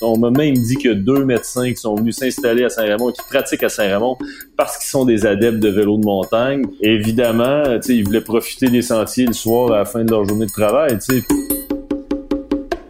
On 0.00 0.16
m'a 0.18 0.30
même 0.30 0.54
dit 0.54 0.76
que 0.76 0.92
deux 0.92 1.24
médecins 1.24 1.68
qui 1.68 1.76
sont 1.76 1.96
venus 1.96 2.14
s'installer 2.14 2.62
à 2.62 2.68
Saint-Raymond 2.68 3.10
qui 3.10 3.22
pratiquent 3.28 3.64
à 3.64 3.68
Saint-Raymond 3.68 4.18
parce 4.56 4.78
qu'ils 4.78 4.88
sont 4.88 5.04
des 5.04 5.26
adeptes 5.26 5.58
de 5.58 5.68
vélo 5.68 5.98
de 5.98 6.04
montagne. 6.04 6.62
Évidemment, 6.80 7.64
ils 7.88 8.04
voulaient 8.04 8.20
profiter 8.20 8.68
des 8.68 8.82
sentiers 8.82 9.26
le 9.26 9.32
soir 9.32 9.72
à 9.72 9.78
la 9.78 9.84
fin 9.84 10.04
de 10.04 10.10
leur 10.12 10.24
journée 10.24 10.46
de 10.46 10.52
travail. 10.52 10.96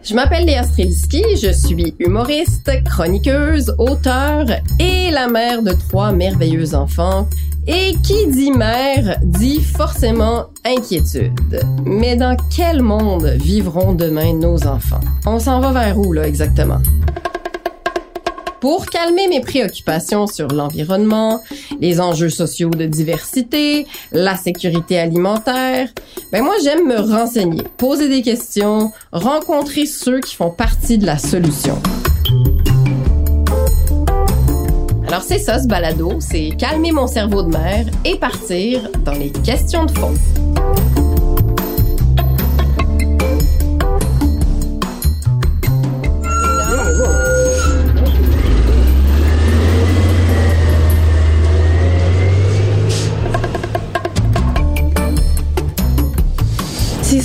Je 0.09 0.14
m'appelle 0.14 0.45
Léa 0.45 0.62
Streliski, 0.62 1.25
je 1.34 1.50
suis 1.50 1.93
humoriste, 1.98 2.70
chroniqueuse, 2.84 3.75
auteure 3.77 4.46
et 4.79 5.11
la 5.11 5.27
mère 5.27 5.64
de 5.64 5.73
trois 5.73 6.12
merveilleux 6.12 6.77
enfants. 6.77 7.29
Et 7.66 7.95
qui 8.05 8.29
dit 8.29 8.52
mère 8.52 9.19
dit 9.24 9.61
forcément 9.61 10.46
inquiétude. 10.64 11.61
Mais 11.84 12.14
dans 12.14 12.37
quel 12.55 12.83
monde 12.83 13.27
vivront 13.42 13.95
demain 13.95 14.33
nos 14.33 14.64
enfants? 14.69 15.00
On 15.27 15.41
s'en 15.41 15.59
va 15.59 15.73
vers 15.73 15.98
où, 15.98 16.12
là, 16.12 16.28
exactement? 16.28 16.78
Pour 18.66 18.87
calmer 18.87 19.29
mes 19.29 19.41
préoccupations 19.41 20.27
sur 20.27 20.48
l'environnement, 20.48 21.41
les 21.80 22.01
enjeux 22.01 22.30
sociaux 22.30 22.70
de 22.70 22.84
diversité, 22.84 23.87
la 24.11 24.34
sécurité 24.34 24.98
alimentaire, 24.98 25.89
ben 26.33 26.42
moi 26.42 26.55
j'aime 26.65 26.84
me 26.84 26.98
renseigner, 26.98 27.62
poser 27.77 28.09
des 28.09 28.23
questions, 28.23 28.91
rencontrer 29.12 29.87
ceux 29.87 30.19
qui 30.19 30.34
font 30.34 30.51
partie 30.51 30.98
de 30.98 31.06
la 31.06 31.16
solution. 31.16 31.80
Alors 35.06 35.23
c'est 35.23 35.39
ça 35.39 35.61
ce 35.61 35.69
balado, 35.69 36.14
c'est 36.19 36.51
calmer 36.59 36.91
mon 36.91 37.06
cerveau 37.06 37.45
de 37.45 37.51
mer 37.51 37.87
et 38.05 38.17
partir 38.19 38.91
dans 39.05 39.12
les 39.12 39.30
questions 39.30 39.84
de 39.84 39.92
fond. 39.92 40.14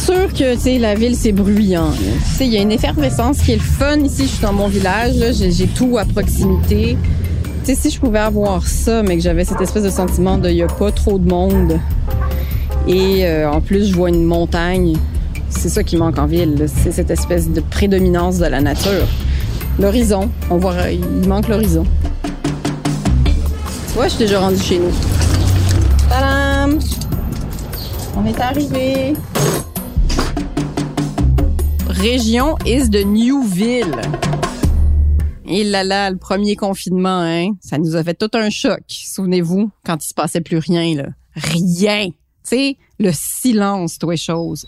Sûr 0.02 0.34
que, 0.34 0.56
tu 0.62 0.80
la 0.80 0.96
ville, 0.96 1.16
c'est 1.16 1.32
bruyant. 1.32 1.92
Tu 1.92 2.38
sais, 2.38 2.46
il 2.48 2.54
y 2.54 2.58
a 2.58 2.62
une 2.62 2.72
effervescence 2.72 3.40
qui 3.40 3.52
est 3.52 3.58
le 3.58 3.62
fun 3.62 4.00
ici. 4.00 4.24
Je 4.24 4.30
suis 4.30 4.42
dans 4.42 4.54
mon 4.54 4.68
village, 4.68 5.16
j'ai 5.32 5.68
tout 5.68 5.98
à 5.98 6.06
proximité. 6.06 6.98
Si 7.64 7.90
je 7.90 8.00
pouvais 8.00 8.20
avoir 8.20 8.68
ça, 8.68 9.04
mais 9.04 9.16
que 9.16 9.24
j'avais 9.24 9.46
cette 9.46 9.62
espèce 9.62 9.84
de 9.84 9.90
sentiment 9.90 10.38
de 10.38 10.50
n'y 10.50 10.64
a 10.64 10.68
pas 10.68 10.92
trop 10.92 11.20
de 11.20 11.30
monde. 11.30 11.80
Et 12.88 13.26
euh, 13.26 13.50
en 13.50 13.62
plus, 13.62 13.90
je 13.90 13.96
vois 13.96 14.10
une 14.10 14.26
montagne. 14.26 14.98
C'est 15.50 15.70
ça 15.70 15.84
qui 15.84 15.96
manque 15.96 16.18
en 16.18 16.26
ville. 16.26 16.66
C'est 16.68 16.92
cette 16.92 17.12
espèce 17.12 17.50
de 17.50 17.62
prédominance 17.62 18.40
de 18.40 18.46
la 18.48 18.60
nature. 18.60 19.08
L'horizon. 19.80 20.30
On 20.50 20.58
voit, 20.58 20.74
il 20.92 21.30
manque 21.30 21.48
l'horizon. 21.48 21.86
Tu 22.24 23.94
vois, 23.94 24.06
je 24.06 24.16
suis 24.16 24.20
déjà 24.20 24.40
rendu 24.40 24.60
chez 24.60 24.80
nous. 24.80 24.92
Tadam! 26.10 26.80
On 28.18 28.26
est 28.26 28.40
arrivé 28.40 29.14
région 32.02 32.58
is 32.66 32.90
the 32.90 33.06
new 33.06 33.44
ville. 33.44 34.02
Et 35.46 35.64
là 35.64 35.84
là, 35.84 36.10
le 36.10 36.18
premier 36.18 36.56
confinement, 36.56 37.22
hein, 37.22 37.52
ça 37.62 37.78
nous 37.78 37.96
a 37.96 38.04
fait 38.04 38.16
tout 38.16 38.30
un 38.34 38.50
choc. 38.50 38.82
Souvenez-vous, 38.88 39.70
quand 39.86 40.04
il 40.04 40.08
se 40.08 40.14
passait 40.16 40.42
plus 40.42 40.58
rien, 40.58 40.96
là. 40.96 41.10
Rien. 41.36 42.08
Tu 42.08 42.16
sais, 42.44 42.78
le 43.00 43.12
silence, 43.14 44.00
toi, 44.00 44.16
choses. 44.16 44.66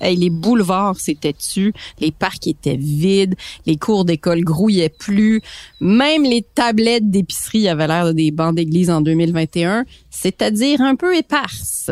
Hey, 0.00 0.16
les 0.16 0.30
boulevards 0.30 1.00
s'étaient 1.00 1.32
tu, 1.32 1.72
les 2.00 2.10
parcs 2.10 2.46
étaient 2.46 2.76
vides, 2.76 3.34
les 3.64 3.76
cours 3.76 4.04
d'école 4.04 4.42
grouillaient 4.42 4.90
plus, 4.90 5.40
même 5.80 6.22
les 6.22 6.42
tablettes 6.42 7.10
d'épicerie 7.10 7.66
avaient 7.66 7.86
l'air 7.86 8.06
de 8.06 8.12
des 8.12 8.30
bancs 8.30 8.54
d'église 8.54 8.90
en 8.90 9.00
2021, 9.00 9.86
c'est-à-dire 10.10 10.82
un 10.82 10.96
peu 10.96 11.16
éparses. 11.16 11.90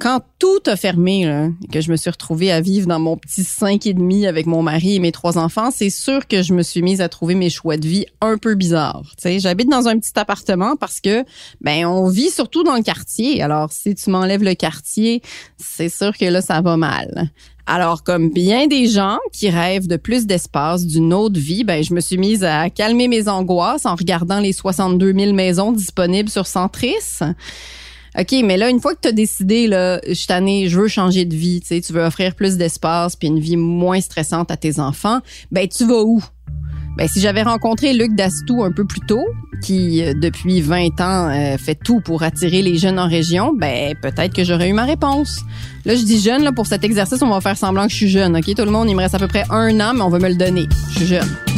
Quand 0.00 0.22
tout 0.38 0.60
a 0.66 0.76
fermé, 0.76 1.24
là, 1.24 1.48
que 1.72 1.80
je 1.80 1.90
me 1.90 1.96
suis 1.96 2.10
retrouvée 2.10 2.52
à 2.52 2.60
vivre 2.60 2.86
dans 2.86 2.98
mon 2.98 3.16
petit 3.16 3.44
cinq 3.44 3.86
et 3.86 3.94
demi 3.94 4.26
avec 4.26 4.46
mon 4.46 4.62
mari 4.62 4.96
et 4.96 4.98
mes 4.98 5.12
trois 5.12 5.38
enfants, 5.38 5.70
c'est 5.70 5.90
sûr 5.90 6.26
que 6.26 6.42
je 6.42 6.52
me 6.52 6.62
suis 6.62 6.82
mise 6.82 7.00
à 7.00 7.08
trouver 7.08 7.34
mes 7.34 7.48
choix 7.48 7.76
de 7.76 7.86
vie 7.86 8.06
un 8.20 8.36
peu 8.36 8.54
bizarres. 8.54 9.14
J'habite 9.24 9.70
dans 9.70 9.88
un 9.88 9.98
petit 9.98 10.12
appartement 10.16 10.76
parce 10.76 11.00
que, 11.00 11.24
ben, 11.60 11.86
on 11.86 12.08
vit 12.08 12.30
surtout 12.30 12.64
dans 12.64 12.76
le 12.76 12.82
quartier. 12.82 13.42
Alors, 13.42 13.72
si 13.72 13.94
tu 13.94 14.10
m'enlèves 14.10 14.42
le 14.42 14.54
quartier, 14.54 15.22
c'est 15.56 15.88
sûr 15.88 16.16
que 16.16 16.26
là, 16.26 16.42
ça 16.42 16.60
va 16.60 16.76
mal. 16.76 17.30
Alors, 17.68 18.04
comme 18.04 18.30
bien 18.30 18.68
des 18.68 18.86
gens 18.86 19.18
qui 19.32 19.50
rêvent 19.50 19.88
de 19.88 19.96
plus 19.96 20.26
d'espace, 20.26 20.86
d'une 20.86 21.12
autre 21.12 21.40
vie, 21.40 21.64
ben, 21.64 21.82
je 21.82 21.94
me 21.94 22.00
suis 22.00 22.18
mise 22.18 22.44
à 22.44 22.70
calmer 22.70 23.08
mes 23.08 23.26
angoisses 23.28 23.86
en 23.86 23.96
regardant 23.96 24.38
les 24.38 24.52
62 24.52 25.12
000 25.12 25.32
maisons 25.32 25.72
disponibles 25.72 26.28
sur 26.28 26.46
Centris. 26.46 26.94
OK, 28.18 28.34
mais 28.44 28.56
là, 28.56 28.70
une 28.70 28.80
fois 28.80 28.94
que 28.94 29.00
tu 29.02 29.08
as 29.08 29.12
décidé, 29.12 29.66
là, 29.66 30.00
je 30.06 30.14
suis 30.14 30.68
je 30.68 30.78
veux 30.78 30.88
changer 30.88 31.24
de 31.24 31.34
vie, 31.34 31.60
tu 31.60 31.68
sais, 31.68 31.80
tu 31.80 31.92
veux 31.92 32.02
offrir 32.02 32.34
plus 32.34 32.56
d'espace 32.56 33.14
puis 33.14 33.28
une 33.28 33.40
vie 33.40 33.56
moins 33.56 34.00
stressante 34.00 34.50
à 34.50 34.56
tes 34.56 34.80
enfants, 34.80 35.20
ben, 35.50 35.68
tu 35.68 35.84
vas 35.86 36.02
où? 36.02 36.22
Ben, 36.96 37.08
si 37.08 37.20
j'avais 37.20 37.42
rencontré 37.42 37.92
Luc 37.92 38.14
Dastou 38.14 38.64
un 38.64 38.72
peu 38.72 38.86
plus 38.86 39.02
tôt, 39.06 39.26
qui 39.62 40.02
euh, 40.02 40.14
depuis 40.14 40.62
20 40.62 41.00
ans 41.00 41.28
euh, 41.28 41.58
fait 41.58 41.74
tout 41.74 42.00
pour 42.00 42.22
attirer 42.22 42.62
les 42.62 42.78
jeunes 42.78 42.98
en 42.98 43.08
région, 43.08 43.52
ben 43.54 43.94
peut-être 44.00 44.34
que 44.34 44.44
j'aurais 44.44 44.70
eu 44.70 44.72
ma 44.72 44.84
réponse. 44.84 45.42
Là, 45.84 45.94
je 45.94 46.02
dis 46.02 46.20
jeune 46.20 46.42
là 46.42 46.52
pour 46.52 46.66
cet 46.66 46.84
exercice, 46.84 47.20
on 47.20 47.28
va 47.28 47.42
faire 47.42 47.56
semblant 47.56 47.84
que 47.84 47.90
je 47.90 47.96
suis 47.96 48.08
jeune, 48.08 48.34
ok? 48.36 48.54
Tout 48.54 48.64
le 48.64 48.70
monde, 48.70 48.88
il 48.88 48.96
me 48.96 49.02
reste 49.02 49.14
à 49.14 49.18
peu 49.18 49.28
près 49.28 49.44
un 49.50 49.78
an, 49.80 49.92
mais 49.94 50.02
on 50.02 50.08
va 50.08 50.18
me 50.18 50.28
le 50.28 50.36
donner. 50.36 50.66
Je 50.90 50.96
suis 50.96 51.06
jeune. 51.06 51.55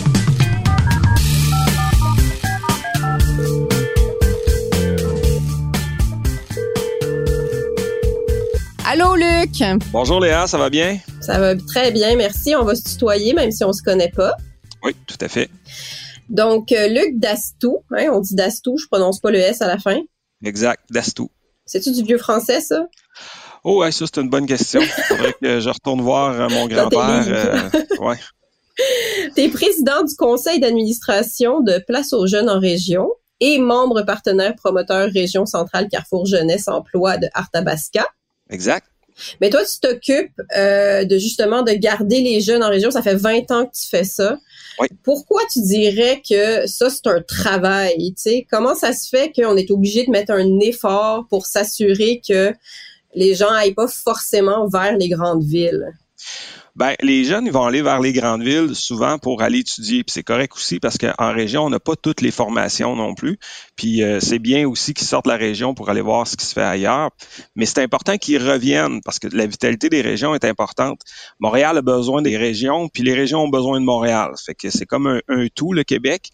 Allô, 8.90 9.16
Luc? 9.16 9.50
Bonjour, 9.92 10.18
Léa, 10.18 10.46
ça 10.46 10.56
va 10.56 10.70
bien? 10.70 10.98
Ça 11.20 11.38
va 11.38 11.54
très 11.54 11.92
bien, 11.92 12.16
merci. 12.16 12.56
On 12.56 12.64
va 12.64 12.74
se 12.74 12.84
tutoyer, 12.84 13.34
même 13.34 13.50
si 13.50 13.62
on 13.62 13.74
se 13.74 13.82
connaît 13.82 14.10
pas. 14.10 14.34
Oui, 14.82 14.96
tout 15.06 15.18
à 15.20 15.28
fait. 15.28 15.50
Donc, 16.30 16.72
euh, 16.72 16.88
Luc 16.88 17.18
Dastou, 17.18 17.84
hein, 17.90 18.06
on 18.10 18.20
dit 18.20 18.34
Dastou, 18.34 18.78
je 18.78 18.86
prononce 18.86 19.20
pas 19.20 19.30
le 19.30 19.40
S 19.40 19.60
à 19.60 19.66
la 19.66 19.76
fin. 19.76 20.00
Exact, 20.42 20.80
Dastou. 20.88 21.30
C'est-tu 21.66 21.92
du 21.92 22.02
vieux 22.02 22.16
français, 22.16 22.62
ça? 22.62 22.86
Oh, 23.62 23.82
ouais, 23.82 23.92
ça, 23.92 24.06
c'est 24.06 24.22
une 24.22 24.30
bonne 24.30 24.46
question. 24.46 24.80
Faudrait 24.80 25.34
que 25.34 25.60
je 25.60 25.68
retourne 25.68 26.00
voir 26.00 26.40
euh, 26.40 26.48
mon 26.48 26.66
grand-père. 26.66 27.24
Euh, 27.28 27.68
ouais. 28.00 28.16
Tu 29.36 29.42
es 29.42 29.48
président 29.50 30.02
du 30.02 30.14
conseil 30.16 30.60
d'administration 30.60 31.60
de 31.60 31.78
Place 31.86 32.14
aux 32.14 32.26
jeunes 32.26 32.48
en 32.48 32.58
région 32.58 33.10
et 33.40 33.58
membre 33.58 34.00
partenaire 34.00 34.54
promoteur 34.54 35.10
Région 35.12 35.44
Centrale 35.44 35.88
Carrefour 35.90 36.24
Jeunesse 36.24 36.68
Emploi 36.68 37.18
de 37.18 37.28
Arthabasca. 37.34 38.06
Exact. 38.50 38.86
Mais 39.40 39.50
toi, 39.50 39.64
tu 39.64 39.80
t'occupes 39.80 40.40
euh, 40.56 41.04
de 41.04 41.18
justement 41.18 41.62
de 41.62 41.72
garder 41.72 42.20
les 42.20 42.40
jeunes 42.40 42.62
en 42.62 42.68
région. 42.68 42.90
Ça 42.90 43.02
fait 43.02 43.16
20 43.16 43.50
ans 43.50 43.66
que 43.66 43.72
tu 43.76 43.88
fais 43.88 44.04
ça. 44.04 44.38
Oui. 44.78 44.88
Pourquoi 45.02 45.42
tu 45.52 45.60
dirais 45.62 46.22
que 46.28 46.66
ça, 46.66 46.88
c'est 46.88 47.06
un 47.06 47.20
travail? 47.22 48.14
sais? 48.16 48.46
Comment 48.50 48.74
ça 48.74 48.92
se 48.92 49.08
fait 49.08 49.32
qu'on 49.32 49.56
est 49.56 49.70
obligé 49.70 50.06
de 50.06 50.10
mettre 50.10 50.32
un 50.32 50.60
effort 50.60 51.26
pour 51.28 51.46
s'assurer 51.46 52.20
que 52.26 52.52
les 53.14 53.34
gens 53.34 53.50
aillent 53.50 53.74
pas 53.74 53.88
forcément 53.88 54.68
vers 54.68 54.96
les 54.96 55.08
grandes 55.08 55.42
villes? 55.42 55.86
Ben, 56.78 56.94
les 57.00 57.24
jeunes, 57.24 57.44
ils 57.46 57.52
vont 57.52 57.64
aller 57.64 57.82
vers 57.82 57.98
les 57.98 58.12
grandes 58.12 58.44
villes 58.44 58.76
souvent 58.76 59.18
pour 59.18 59.42
aller 59.42 59.58
étudier. 59.58 60.04
Puis 60.04 60.12
c'est 60.12 60.22
correct 60.22 60.54
aussi 60.54 60.78
parce 60.78 60.96
qu'en 60.96 61.32
région, 61.32 61.64
on 61.64 61.70
n'a 61.70 61.80
pas 61.80 61.96
toutes 61.96 62.20
les 62.20 62.30
formations 62.30 62.94
non 62.94 63.16
plus. 63.16 63.36
Puis 63.74 64.04
euh, 64.04 64.20
c'est 64.20 64.38
bien 64.38 64.64
aussi 64.68 64.94
qu'ils 64.94 65.08
sortent 65.08 65.24
de 65.24 65.30
la 65.32 65.36
région 65.36 65.74
pour 65.74 65.90
aller 65.90 66.02
voir 66.02 66.28
ce 66.28 66.36
qui 66.36 66.46
se 66.46 66.52
fait 66.52 66.62
ailleurs. 66.62 67.10
Mais 67.56 67.66
c'est 67.66 67.82
important 67.82 68.16
qu'ils 68.16 68.40
reviennent 68.48 69.00
parce 69.02 69.18
que 69.18 69.26
la 69.26 69.46
vitalité 69.46 69.88
des 69.88 70.02
régions 70.02 70.36
est 70.36 70.44
importante. 70.44 71.00
Montréal 71.40 71.78
a 71.78 71.82
besoin 71.82 72.22
des 72.22 72.36
régions, 72.36 72.88
puis 72.88 73.02
les 73.02 73.14
régions 73.14 73.42
ont 73.42 73.48
besoin 73.48 73.80
de 73.80 73.84
Montréal. 73.84 74.30
Fait 74.46 74.54
que 74.54 74.70
c'est 74.70 74.86
comme 74.86 75.08
un, 75.08 75.20
un 75.26 75.48
tout, 75.52 75.72
le 75.72 75.82
Québec. 75.82 76.30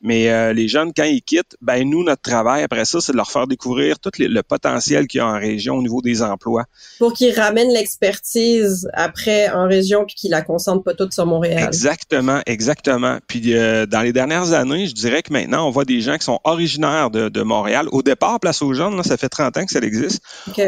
Mais 0.00 0.30
euh, 0.30 0.52
les 0.52 0.68
jeunes, 0.68 0.92
quand 0.96 1.04
ils 1.04 1.22
quittent, 1.22 1.56
ben 1.60 1.88
nous, 1.88 2.04
notre 2.04 2.22
travail 2.22 2.62
après 2.62 2.84
ça, 2.84 3.00
c'est 3.00 3.12
de 3.12 3.16
leur 3.16 3.30
faire 3.30 3.48
découvrir 3.48 3.98
tout 3.98 4.12
le 4.18 4.42
potentiel 4.42 5.08
qu'il 5.08 5.18
y 5.18 5.20
a 5.20 5.26
en 5.26 5.38
région 5.38 5.74
au 5.74 5.82
niveau 5.82 6.00
des 6.02 6.22
emplois. 6.22 6.66
Pour 6.98 7.12
qu'ils 7.12 7.38
ramènent 7.38 7.72
l'expertise 7.72 8.88
après 8.92 9.50
en 9.50 9.66
région 9.66 10.04
puis 10.04 10.14
qu'ils 10.14 10.30
la 10.30 10.42
concentrent 10.42 10.84
pas 10.84 10.94
toute 10.94 11.12
sur 11.12 11.26
Montréal. 11.26 11.64
Exactement, 11.66 12.40
exactement. 12.46 13.18
Puis 13.26 13.54
euh, 13.54 13.86
dans 13.86 14.02
les 14.02 14.12
dernières 14.12 14.52
années, 14.52 14.86
je 14.86 14.94
dirais 14.94 15.22
que 15.22 15.32
maintenant, 15.32 15.66
on 15.66 15.70
voit 15.70 15.84
des 15.84 16.00
gens 16.00 16.16
qui 16.16 16.24
sont 16.24 16.38
originaires 16.44 17.10
de, 17.10 17.28
de 17.28 17.42
Montréal. 17.42 17.88
Au 17.90 18.02
départ, 18.02 18.38
Place 18.38 18.62
aux 18.62 18.74
jeunes, 18.74 18.96
là, 18.96 19.02
ça 19.02 19.16
fait 19.16 19.28
30 19.28 19.56
ans 19.56 19.66
que 19.66 19.72
ça 19.72 19.80
existe. 19.80 20.22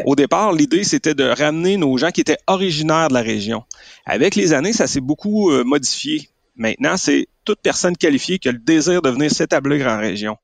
Au 0.07 0.17
départ, 0.17 0.53
l'idée, 0.53 0.83
c'était 0.83 1.15
de 1.15 1.25
ramener 1.25 1.77
nos 1.77 1.97
gens 1.99 2.11
qui 2.11 2.21
étaient 2.21 2.39
originaires 2.49 3.09
de 3.09 3.15
la 3.15 3.23
région. 3.23 3.63
Avec 4.07 4.35
les 4.35 4.53
années, 4.53 4.73
ça 4.73 4.89
s'est 4.89 5.01
beaucoup 5.01 5.51
euh, 5.51 5.63
modifié. 5.63 6.30
Maintenant, 6.57 6.97
c'est 6.97 7.29
toute 7.45 7.61
personne 7.61 7.97
qualifiée 7.97 8.39
qui 8.39 8.49
a 8.49 8.53
le 8.53 8.59
désir 8.59 9.03
de 9.03 9.11
venir 9.11 9.31
s'établir 9.31 9.87
en 9.87 9.99
région. 9.99 10.37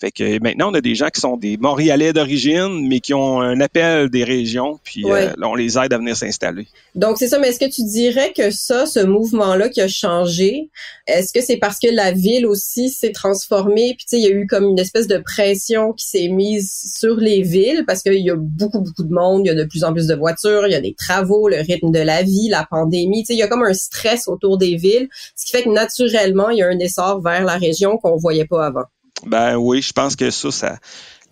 Fait 0.00 0.10
que 0.10 0.42
maintenant, 0.42 0.70
on 0.70 0.74
a 0.74 0.80
des 0.80 0.94
gens 0.94 1.08
qui 1.08 1.20
sont 1.20 1.36
des 1.36 1.58
Montréalais 1.58 2.14
d'origine, 2.14 2.88
mais 2.88 3.00
qui 3.00 3.12
ont 3.12 3.42
un 3.42 3.60
appel 3.60 4.08
des 4.08 4.24
régions, 4.24 4.80
puis 4.82 5.04
euh, 5.04 5.30
on 5.42 5.54
les 5.54 5.76
aide 5.76 5.92
à 5.92 5.98
venir 5.98 6.16
s'installer. 6.16 6.66
Donc, 6.94 7.18
c'est 7.18 7.28
ça, 7.28 7.38
mais 7.38 7.48
est-ce 7.48 7.60
que 7.60 7.70
tu 7.70 7.84
dirais 7.84 8.32
que 8.34 8.50
ça, 8.50 8.86
ce 8.86 9.00
mouvement-là 9.00 9.68
qui 9.68 9.82
a 9.82 9.88
changé, 9.88 10.70
est-ce 11.06 11.34
que 11.34 11.42
c'est 11.42 11.58
parce 11.58 11.78
que 11.78 11.88
la 11.88 12.12
ville 12.12 12.46
aussi 12.46 12.88
s'est 12.88 13.12
transformée, 13.12 13.94
puis 13.94 14.06
tu 14.08 14.16
sais, 14.16 14.18
il 14.18 14.24
y 14.24 14.26
a 14.28 14.30
eu 14.34 14.46
comme 14.46 14.64
une 14.64 14.78
espèce 14.78 15.06
de 15.06 15.18
pression 15.18 15.92
qui 15.92 16.06
s'est 16.06 16.28
mise 16.28 16.72
sur 16.98 17.16
les 17.16 17.42
villes, 17.42 17.84
parce 17.86 18.02
qu'il 18.02 18.24
y 18.24 18.30
a 18.30 18.36
beaucoup, 18.36 18.80
beaucoup 18.80 19.04
de 19.04 19.12
monde, 19.12 19.42
il 19.44 19.48
y 19.48 19.50
a 19.50 19.54
de 19.54 19.64
plus 19.64 19.84
en 19.84 19.92
plus 19.92 20.06
de 20.06 20.14
voitures, 20.14 20.66
il 20.66 20.72
y 20.72 20.76
a 20.76 20.80
des 20.80 20.94
travaux, 20.94 21.46
le 21.50 21.58
rythme 21.58 21.90
de 21.90 22.00
la 22.00 22.22
vie, 22.22 22.48
la 22.48 22.66
pandémie, 22.70 23.22
tu 23.22 23.26
sais, 23.26 23.34
il 23.34 23.38
y 23.38 23.42
a 23.42 23.48
comme 23.48 23.64
un 23.64 23.74
stress 23.74 24.28
autour 24.28 24.56
des 24.56 24.76
villes, 24.76 25.08
ce 25.36 25.44
qui 25.44 25.52
fait 25.52 25.64
que 25.64 25.68
naturellement, 25.68 26.48
il 26.48 26.58
y 26.58 26.62
a 26.62 26.68
un 26.68 26.78
essor 26.78 27.20
vers 27.20 27.44
la 27.44 27.58
région 27.58 27.98
qu'on 27.98 28.16
voyait 28.16 28.46
pas 28.46 28.64
avant. 28.64 28.84
Ben 29.26 29.56
oui, 29.56 29.82
je 29.82 29.92
pense 29.92 30.16
que 30.16 30.30
ça, 30.30 30.50
ça 30.50 30.78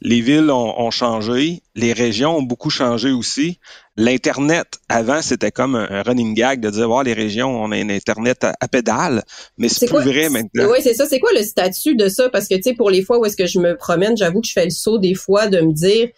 les 0.00 0.20
villes 0.20 0.50
ont, 0.50 0.90
changé, 0.90 1.62
les 1.74 1.92
régions 1.92 2.36
ont 2.36 2.42
beaucoup 2.42 2.70
changé 2.70 3.10
aussi. 3.10 3.58
L'Internet, 3.96 4.78
avant, 4.88 5.22
c'était 5.22 5.50
comme 5.50 5.74
un, 5.74 6.02
running 6.02 6.34
gag 6.34 6.60
de 6.60 6.70
dire, 6.70 6.88
oh, 6.88 7.02
les 7.02 7.14
régions, 7.14 7.50
on 7.50 7.72
a 7.72 7.76
un 7.76 7.90
Internet 7.90 8.44
à, 8.44 8.68
pédale, 8.68 9.24
mais 9.56 9.68
c'est 9.68 9.86
plus 9.86 9.98
vrai 9.98 10.28
maintenant. 10.28 10.68
Oui, 10.70 10.78
c'est 10.82 10.94
ça. 10.94 11.06
C'est 11.06 11.18
quoi 11.18 11.30
le 11.34 11.42
statut 11.42 11.96
de 11.96 12.08
ça? 12.08 12.28
Parce 12.28 12.46
que, 12.46 12.54
tu 12.54 12.62
sais, 12.62 12.74
pour 12.74 12.90
les 12.90 13.02
fois 13.02 13.18
où 13.18 13.24
est-ce 13.24 13.36
que 13.36 13.46
je 13.46 13.58
me 13.58 13.76
promène, 13.76 14.16
j'avoue 14.16 14.40
que 14.40 14.46
je 14.46 14.52
fais 14.52 14.64
le 14.64 14.70
saut 14.70 14.98
des 14.98 15.14
fois 15.14 15.48
de 15.48 15.60
me 15.60 15.72
dire, 15.72 16.08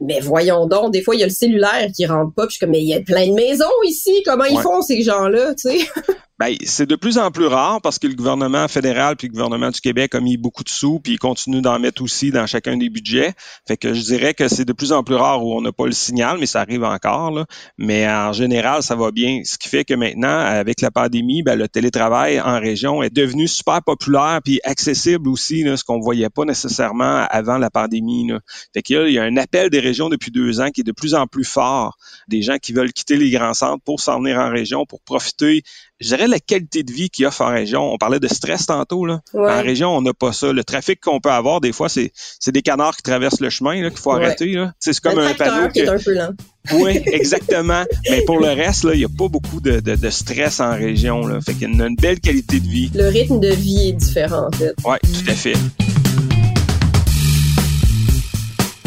mais 0.00 0.18
voyons 0.18 0.66
donc, 0.66 0.92
des 0.92 1.00
fois, 1.00 1.14
il 1.14 1.20
y 1.20 1.22
a 1.22 1.26
le 1.26 1.32
cellulaire 1.32 1.88
qui 1.94 2.06
rentre 2.06 2.34
pas, 2.34 2.46
puis 2.46 2.54
je 2.54 2.56
suis 2.56 2.60
comme, 2.60 2.72
mais 2.72 2.82
il 2.82 2.88
y 2.88 2.94
a 2.94 3.00
plein 3.00 3.28
de 3.28 3.34
maisons 3.34 3.66
ici, 3.84 4.22
comment 4.24 4.44
ils 4.44 4.58
font 4.58 4.82
ces 4.82 5.02
gens-là, 5.02 5.54
tu 5.54 5.70
sais? 5.70 5.78
Ben, 6.42 6.56
c'est 6.64 6.86
de 6.86 6.96
plus 6.96 7.18
en 7.18 7.30
plus 7.30 7.46
rare 7.46 7.80
parce 7.80 8.00
que 8.00 8.08
le 8.08 8.14
gouvernement 8.14 8.66
fédéral 8.66 9.14
puis 9.14 9.28
le 9.28 9.32
gouvernement 9.32 9.70
du 9.70 9.80
Québec 9.80 10.12
a 10.16 10.20
mis 10.20 10.36
beaucoup 10.36 10.64
de 10.64 10.68
sous 10.68 10.98
puis 10.98 11.12
ils 11.12 11.18
continuent 11.20 11.60
d'en 11.60 11.78
mettre 11.78 12.02
aussi 12.02 12.32
dans 12.32 12.48
chacun 12.48 12.76
des 12.76 12.90
budgets. 12.90 13.32
Fait 13.68 13.76
que 13.76 13.94
je 13.94 14.00
dirais 14.00 14.34
que 14.34 14.48
c'est 14.48 14.64
de 14.64 14.72
plus 14.72 14.90
en 14.90 15.04
plus 15.04 15.14
rare 15.14 15.46
où 15.46 15.56
on 15.56 15.60
n'a 15.60 15.70
pas 15.70 15.86
le 15.86 15.92
signal, 15.92 16.38
mais 16.40 16.46
ça 16.46 16.62
arrive 16.62 16.82
encore. 16.82 17.30
Là. 17.30 17.46
Mais 17.78 18.08
en 18.08 18.32
général, 18.32 18.82
ça 18.82 18.96
va 18.96 19.12
bien. 19.12 19.42
Ce 19.44 19.56
qui 19.56 19.68
fait 19.68 19.84
que 19.84 19.94
maintenant, 19.94 20.36
avec 20.36 20.80
la 20.80 20.90
pandémie, 20.90 21.44
ben, 21.44 21.54
le 21.54 21.68
télétravail 21.68 22.40
en 22.40 22.58
région 22.58 23.04
est 23.04 23.14
devenu 23.14 23.46
super 23.46 23.80
populaire 23.80 24.40
puis 24.44 24.58
accessible 24.64 25.28
aussi, 25.28 25.62
là, 25.62 25.76
ce 25.76 25.84
qu'on 25.84 26.00
voyait 26.00 26.28
pas 26.28 26.44
nécessairement 26.44 27.24
avant 27.30 27.58
la 27.58 27.70
pandémie. 27.70 28.26
Là. 28.26 28.40
Fait 28.74 28.82
qu'il 28.82 29.10
y 29.10 29.18
a 29.20 29.22
un 29.22 29.36
appel 29.36 29.70
des 29.70 29.78
régions 29.78 30.08
depuis 30.08 30.32
deux 30.32 30.60
ans 30.60 30.70
qui 30.74 30.80
est 30.80 30.84
de 30.84 30.90
plus 30.90 31.14
en 31.14 31.28
plus 31.28 31.44
fort. 31.44 31.96
Des 32.26 32.42
gens 32.42 32.58
qui 32.58 32.72
veulent 32.72 32.92
quitter 32.92 33.16
les 33.16 33.30
grands 33.30 33.54
centres 33.54 33.84
pour 33.84 34.00
s'en 34.00 34.18
venir 34.18 34.38
en 34.38 34.50
région, 34.50 34.86
pour 34.86 35.02
profiter 35.02 35.62
je 36.02 36.08
dirais 36.08 36.26
la 36.26 36.40
qualité 36.40 36.82
de 36.82 36.92
vie 36.92 37.10
qu'il 37.10 37.22
y 37.22 37.26
a 37.26 37.30
en 37.38 37.46
région. 37.46 37.92
On 37.92 37.98
parlait 37.98 38.20
de 38.20 38.28
stress 38.28 38.66
tantôt. 38.66 39.06
Là. 39.06 39.20
En 39.34 39.62
région, 39.62 39.96
on 39.96 40.02
n'a 40.02 40.12
pas 40.12 40.32
ça. 40.32 40.52
Le 40.52 40.64
trafic 40.64 41.00
qu'on 41.00 41.20
peut 41.20 41.30
avoir, 41.30 41.60
des 41.60 41.72
fois, 41.72 41.88
c'est, 41.88 42.12
des 42.48 42.62
canards 42.62 42.96
qui 42.96 43.02
traversent 43.02 43.40
le 43.40 43.50
chemin 43.50 43.88
qu'il 43.88 43.98
faut 43.98 44.12
arrêter. 44.12 44.52
Là. 44.52 44.72
C'est 44.78 44.98
comme 45.00 45.18
un 45.18 45.34
panneau. 45.34 45.68
Qui 45.68 45.80
est 45.80 45.88
un 45.88 45.98
peu 45.98 46.14
lent. 46.14 46.30
Oui, 46.74 47.00
exactement. 47.06 47.82
Mais 48.08 48.22
pour 48.24 48.38
le 48.38 48.46
reste, 48.46 48.86
il 48.92 48.98
n'y 48.98 49.04
a 49.04 49.08
pas 49.08 49.26
beaucoup 49.26 49.60
de, 49.60 49.80
de, 49.80 50.10
stress 50.10 50.60
en 50.60 50.76
région. 50.76 51.26
Là. 51.26 51.40
Fait 51.40 51.54
qu'il 51.54 51.62
y 51.62 51.64
a 51.64 51.68
une 51.86 51.96
belle 51.96 52.20
qualité 52.20 52.60
de 52.60 52.68
vie. 52.68 52.88
Le 52.94 53.08
rythme 53.08 53.40
de 53.40 53.48
vie 53.48 53.88
est 53.88 53.92
différent, 53.94 54.46
en 54.46 54.56
fait. 54.56 54.72
Oui, 54.84 54.96
tout 55.02 55.28
à 55.30 55.34
fait 55.34 55.54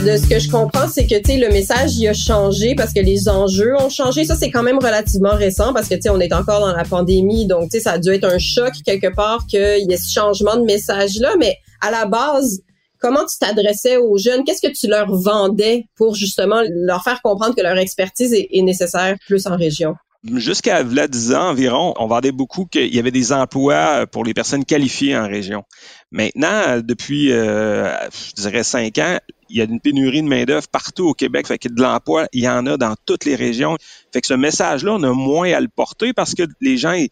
de 0.06 0.18
ce 0.18 0.28
que 0.28 0.38
je 0.38 0.52
comprends, 0.52 0.88
c'est 0.88 1.07
que 1.07 1.19
tu 1.19 1.40
le 1.40 1.48
message 1.50 2.00
a 2.07 2.13
changé 2.13 2.75
parce 2.75 2.94
que 2.94 3.00
les 3.00 3.28
enjeux 3.28 3.75
ont 3.80 3.90
changé. 3.90 4.24
Ça 4.24 4.36
c'est 4.36 4.52
quand 4.52 4.62
même 4.62 4.78
relativement 4.78 5.34
récent 5.34 5.74
parce 5.74 5.90
que 5.90 5.96
tu 5.96 6.02
sais 6.02 6.10
on 6.10 6.19
est 6.19 6.31
encore 6.31 6.60
dans 6.60 6.75
la 6.75 6.84
pandémie, 6.84 7.48
donc 7.48 7.72
tu 7.72 7.78
sais 7.78 7.80
ça 7.80 7.94
a 7.94 7.98
dû 7.98 8.10
être 8.12 8.25
un 8.25 8.38
choc 8.38 8.72
quelque 8.86 9.13
part 9.16 9.48
qu'il 9.48 9.60
y 9.60 9.92
ait 9.92 9.98
ce 9.98 10.13
changement 10.13 10.57
de 10.57 10.63
message 10.63 11.18
là. 11.19 11.34
Mais 11.40 11.57
à 11.81 11.90
la 11.90 12.06
base, 12.06 12.62
comment 13.00 13.25
tu 13.25 13.40
t'adressais 13.40 13.98
aux 13.98 14.16
jeunes? 14.18 14.44
Qu'est-ce 14.44 14.62
que 14.62 14.72
tu 14.72 14.88
leur 14.88 15.12
vendais 15.12 15.88
pour 15.96 16.13
justement 16.13 16.62
leur 16.69 17.04
faire 17.04 17.19
comprendre 17.24 17.56
que 17.56 17.63
leur 17.63 17.78
expertise 17.78 18.31
est, 18.31 18.62
nécessaire 18.62 19.16
plus 19.25 19.48
en 19.48 19.58
région? 19.58 19.96
Jusqu'à 20.33 20.83
10 20.83 21.33
ans 21.33 21.50
environ, 21.50 21.94
on 21.98 22.07
vendait 22.07 22.31
beaucoup 22.31 22.66
qu'il 22.66 22.94
y 22.94 23.00
avait 23.00 23.12
des 23.12 23.31
emplois 23.31 24.07
pour 24.07 24.24
les 24.24 24.33
personnes 24.33 24.66
qualifiées 24.66 25.16
en 25.16 25.27
région. 25.27 25.63
Maintenant, 26.12 26.80
depuis, 26.81 27.31
euh, 27.31 27.89
je 28.10 28.42
dirais, 28.42 28.63
cinq 28.63 28.98
ans, 28.98 29.19
il 29.50 29.57
y 29.57 29.62
a 29.62 29.66
une 29.66 29.80
pénurie 29.80 30.24
de 30.24 30.27
main-d'œuvre 30.27 30.68
partout 30.68 31.10
au 31.10 31.13
Québec. 31.13 31.45
Fait 31.45 31.60
que 31.60 31.68
de 31.69 31.81
l'emploi, 31.81 32.27
il 32.33 32.44
y 32.44 32.50
en 32.50 32.66
a 32.66 32.77
dans 32.77 32.95
toutes 33.06 33.25
les 33.25 33.36
régions. 33.36 33.77
Fait 34.12 34.22
que 34.22 34.27
ce 34.27 34.33
message-là, 34.33 34.94
on 34.94 35.04
a 35.04 35.13
moins 35.13 35.51
à 35.51 35.60
le 35.60 35.68
porter 35.68 36.13
parce 36.13 36.33
que 36.33 36.44
les 36.62 36.77
gens, 36.77 36.94
ils, 36.94 37.10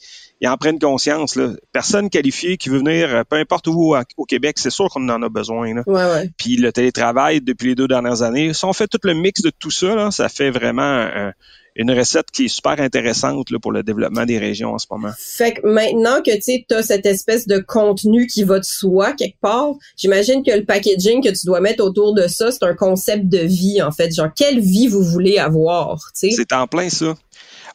en 0.47 0.57
prennent 0.57 0.79
conscience. 0.79 1.35
Là. 1.35 1.49
Personne 1.71 2.09
qualifiée 2.09 2.57
qui 2.57 2.69
veut 2.69 2.79
venir, 2.79 3.23
peu 3.29 3.35
importe 3.35 3.67
où 3.67 3.95
au 4.17 4.25
Québec, 4.25 4.57
c'est 4.57 4.71
sûr 4.71 4.89
qu'on 4.89 5.07
en 5.09 5.21
a 5.21 5.29
besoin. 5.29 5.75
Là. 5.75 5.83
Ouais, 5.85 6.03
ouais. 6.03 6.29
Puis 6.37 6.57
le 6.57 6.71
télétravail 6.71 7.41
depuis 7.41 7.69
les 7.69 7.75
deux 7.75 7.87
dernières 7.87 8.23
années, 8.23 8.53
si 8.53 8.65
on 8.65 8.73
fait 8.73 8.87
tout 8.87 8.99
le 9.03 9.13
mix 9.13 9.41
de 9.41 9.51
tout 9.51 9.71
ça, 9.71 9.95
là, 9.95 10.11
ça 10.11 10.29
fait 10.29 10.49
vraiment 10.49 10.81
un, 10.81 11.33
une 11.75 11.91
recette 11.91 12.29
qui 12.31 12.45
est 12.45 12.49
super 12.49 12.79
intéressante 12.79 13.49
là, 13.49 13.59
pour 13.59 13.71
le 13.71 13.83
développement 13.83 14.25
des 14.25 14.37
régions 14.37 14.73
en 14.73 14.77
ce 14.77 14.85
moment. 14.89 15.11
Fait 15.17 15.53
que 15.53 15.67
maintenant 15.67 16.21
que 16.21 16.31
tu 16.39 16.73
as 16.73 16.83
cette 16.83 17.05
espèce 17.05 17.47
de 17.47 17.59
contenu 17.59 18.27
qui 18.27 18.43
va 18.43 18.59
de 18.59 18.65
soi 18.65 19.13
quelque 19.13 19.39
part, 19.41 19.73
j'imagine 19.97 20.43
que 20.43 20.51
le 20.51 20.65
packaging 20.65 21.23
que 21.23 21.29
tu 21.29 21.45
dois 21.45 21.61
mettre 21.61 21.83
autour 21.83 22.13
de 22.13 22.27
ça, 22.27 22.51
c'est 22.51 22.63
un 22.63 22.75
concept 22.75 23.27
de 23.27 23.39
vie 23.39 23.81
en 23.81 23.91
fait. 23.91 24.13
Genre, 24.13 24.29
quelle 24.35 24.59
vie 24.59 24.87
vous 24.87 25.03
voulez 25.03 25.37
avoir? 25.37 26.11
C'est 26.13 26.53
en 26.53 26.67
plein 26.67 26.89
ça. 26.89 27.15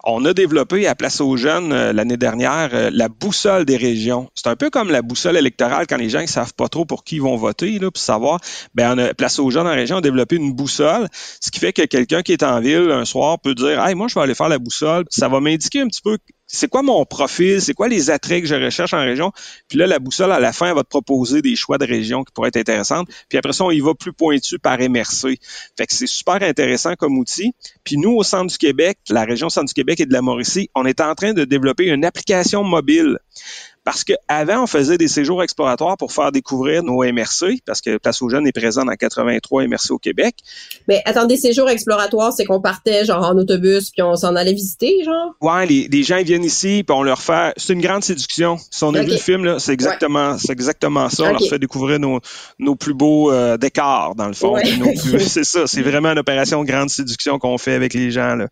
On 0.05 0.25
a 0.25 0.33
développé 0.33 0.87
à 0.87 0.95
Place 0.95 1.21
aux 1.21 1.37
Jeunes 1.37 1.73
euh, 1.73 1.93
l'année 1.93 2.17
dernière 2.17 2.71
euh, 2.73 2.91
la 2.93 3.09
boussole 3.09 3.65
des 3.65 3.77
régions. 3.77 4.31
C'est 4.35 4.47
un 4.47 4.55
peu 4.55 4.71
comme 4.71 4.91
la 4.91 5.03
boussole 5.03 5.37
électorale 5.37 5.87
quand 5.89 5.97
les 5.97 6.09
gens 6.09 6.21
ne 6.21 6.27
savent 6.27 6.55
pas 6.55 6.69
trop 6.69 6.85
pour 6.85 7.03
qui 7.03 7.17
ils 7.17 7.23
vont 7.23 7.37
voter, 7.37 7.79
là, 7.81 7.91
pour 7.91 8.01
savoir. 8.01 8.41
Ben, 8.75 8.97
on 8.97 9.15
Place 9.15 9.41
aux 9.41 9.51
Jeunes 9.51 9.67
en 9.67 9.75
région 9.75 9.97
a 9.97 10.01
développé 10.01 10.37
une 10.37 10.53
boussole, 10.53 11.09
ce 11.41 11.51
qui 11.51 11.59
fait 11.59 11.73
que 11.73 11.83
quelqu'un 11.83 12.23
qui 12.23 12.33
est 12.33 12.45
en 12.45 12.61
ville 12.61 12.91
un 12.93 13.05
soir 13.05 13.41
peut 13.41 13.55
dire 13.55 13.85
Hey, 13.85 13.95
moi, 13.97 14.07
je 14.09 14.15
vais 14.15 14.21
aller 14.21 14.35
faire 14.35 14.49
la 14.49 14.59
boussole. 14.59 15.05
Ça 15.11 15.29
va 15.29 15.41
m'indiquer 15.41 15.81
un 15.81 15.89
petit 15.89 16.03
peu 16.03 16.17
c'est 16.51 16.69
quoi 16.69 16.83
mon 16.83 17.05
profil, 17.05 17.61
c'est 17.61 17.75
quoi 17.75 17.89
les 17.89 18.11
attraits 18.11 18.43
que 18.43 18.49
je 18.49 18.55
recherche 18.55 18.95
en 18.95 19.01
région? 19.01 19.33
Puis 19.69 19.79
là, 19.79 19.87
la 19.87 19.99
boussole, 19.99 20.33
à 20.33 20.41
la 20.41 20.53
fin, 20.53 20.69
elle 20.69 20.75
va 20.75 20.83
te 20.83 20.89
proposer 20.89 21.43
des 21.43 21.55
choix 21.55 21.77
de 21.77 21.87
régions 21.87 22.25
qui 22.25 22.33
pourraient 22.33 22.49
être 22.49 22.57
intéressantes. 22.57 23.07
Puis 23.29 23.37
après 23.37 23.53
ça, 23.53 23.65
on 23.65 23.71
y 23.71 23.81
va 23.81 23.95
plus 23.95 24.15
pointu 24.15 24.59
par 24.59 24.79
MRC. 24.79 25.39
Fait 25.77 25.87
que 25.87 25.95
c'est 25.95 26.07
super 26.07 26.43
intéressant 26.43 26.95
comme 26.95 27.19
outil. 27.19 27.53
Puis 27.85 27.99
nous, 27.99 28.13
au 28.13 28.23
Centre 28.23 28.51
du 28.51 28.59
Québec, 28.59 28.99
la 29.11 29.25
région 29.25 29.51
Centre 29.51 29.67
du 29.67 29.75
Québec 29.75 30.01
et 30.01 30.07
de 30.07 30.13
la 30.13 30.23
Mauricie, 30.23 30.71
on 30.75 30.87
est 30.87 31.01
en 31.03 31.15
train 31.15 31.35
de 31.35 31.45
développer 31.45 31.85
une 31.85 32.05
application 32.05 32.65
mobile 32.65 33.19
parce 33.89 34.05
qu'avant, 34.05 34.65
on 34.65 34.67
faisait 34.67 34.99
des 34.99 35.09
séjours 35.09 35.43
exploratoires 35.43 35.97
pour 35.97 36.13
faire 36.13 36.31
découvrir 36.31 36.83
nos 36.83 37.03
MRC, 37.03 37.63
parce 37.65 37.81
que 37.81 37.97
Place 37.97 38.21
aux 38.21 38.29
jeunes 38.29 38.47
est 38.47 38.53
présent 38.53 38.85
dans 38.85 38.93
83 38.93 39.67
MRC 39.67 39.93
au 39.93 39.99
Québec. 39.99 40.35
Mais 40.89 41.01
attendez, 41.07 41.39
séjours 41.39 41.71
exploratoires, 41.71 42.35
c'est 42.35 42.45
qu'on 42.45 42.61
partait 42.61 43.07
genre 43.07 43.25
en 43.25 43.39
autobus 43.39 43.91
puis 43.91 44.03
on 44.03 44.15
s'en 44.15 44.37
allait 44.37 44.53
visiter, 44.53 45.03
genre? 45.07 45.35
Ouais, 45.41 45.65
les, 45.65 46.03
gens 46.03 46.23
viennent 46.23 46.45
ici 46.45 46.85
puis 46.87 46.95
on 46.95 47.03
leur 47.03 47.23
fait. 47.23 47.55
C'est 47.57 47.73
une 47.73 47.81
grande 47.81 48.05
séduction. 48.05 48.59
Si 48.71 48.85
on 48.85 48.93
a 48.93 49.01
vu 49.01 49.13
le 49.13 49.17
film, 49.17 49.47
là, 49.47 49.59
c'est 49.59 49.73
exactement, 49.73 50.37
c'est 50.37 50.53
exactement 50.53 51.09
ça. 51.09 51.25
On 51.25 51.31
leur 51.31 51.49
fait 51.49 51.59
découvrir 51.59 51.99
nos, 51.99 52.21
nos 52.59 52.77
plus 52.77 52.93
beaux 52.93 53.33
euh, 53.33 53.57
décors, 53.57 54.17
dans 54.17 54.29
le 54.29 54.35
fond. 54.35 54.57
c'est 55.19 55.45
ça. 55.45 55.67
C'est 55.67 55.81
vraiment 55.81 56.11
une 56.11 56.19
opération 56.19 56.63
grande 56.63 56.91
séduction 56.91 57.39
qu'on 57.39 57.57
fait 57.57 57.73
avec 57.73 57.95
les 57.95 58.11
gens. 58.11 58.35
Là. 58.35 58.49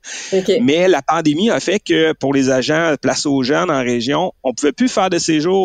Mais 0.63 0.89
la 0.89 1.03
pandémie 1.03 1.51
a 1.51 1.61
fait 1.61 1.79
que 1.79 2.15
pour 2.15 2.33
les 2.33 2.49
agents 2.49 2.95
Place 3.03 3.27
aux 3.27 3.43
jeunes 3.43 3.71
en 3.71 3.83
région, 3.83 4.33
on 4.43 4.55
pouvait 4.55 4.73
plus 4.73 4.89
faire 4.89 5.11
de 5.11 5.19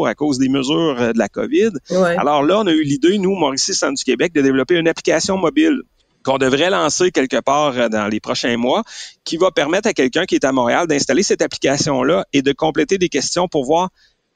à 0.06 0.15
cause 0.15 0.38
des 0.38 0.50
mesures 0.50 0.98
euh, 1.00 1.13
de 1.13 1.18
la 1.18 1.30
COVID. 1.30 1.72
Alors 2.18 2.44
là, 2.44 2.60
on 2.60 2.68
a 2.68 2.72
eu 2.72 2.84
l'idée, 2.84 3.18
nous, 3.18 3.36
Mauricie 3.36 3.74
Centre 3.74 3.96
du 3.96 4.03
Québec, 4.03 4.34
de 4.34 4.41
développer 4.41 4.75
une 4.75 4.88
application 4.88 5.38
mobile 5.38 5.82
qu'on 6.24 6.38
devrait 6.38 6.70
lancer 6.70 7.12
quelque 7.12 7.41
part 7.41 7.77
euh, 7.77 7.89
dans 7.89 8.08
les 8.08 8.20
prochains 8.20 8.58
mois, 8.58 8.84
qui 9.24 9.38
va 9.38 9.51
permettre 9.51 9.88
à 9.88 9.94
quelqu'un 9.94 10.25
qui 10.25 10.36
est 10.36 10.46
à 10.46 10.51
Montréal 10.51 10.88
d'installer 10.88 11.24
cette 11.24 11.41
application-là 11.41 12.25
et 12.34 12.41
de 12.41 12.51
compléter 12.51 12.98
des 12.98 13.10
questions 13.10 13.48
pour 13.48 13.65
voir 13.65 13.89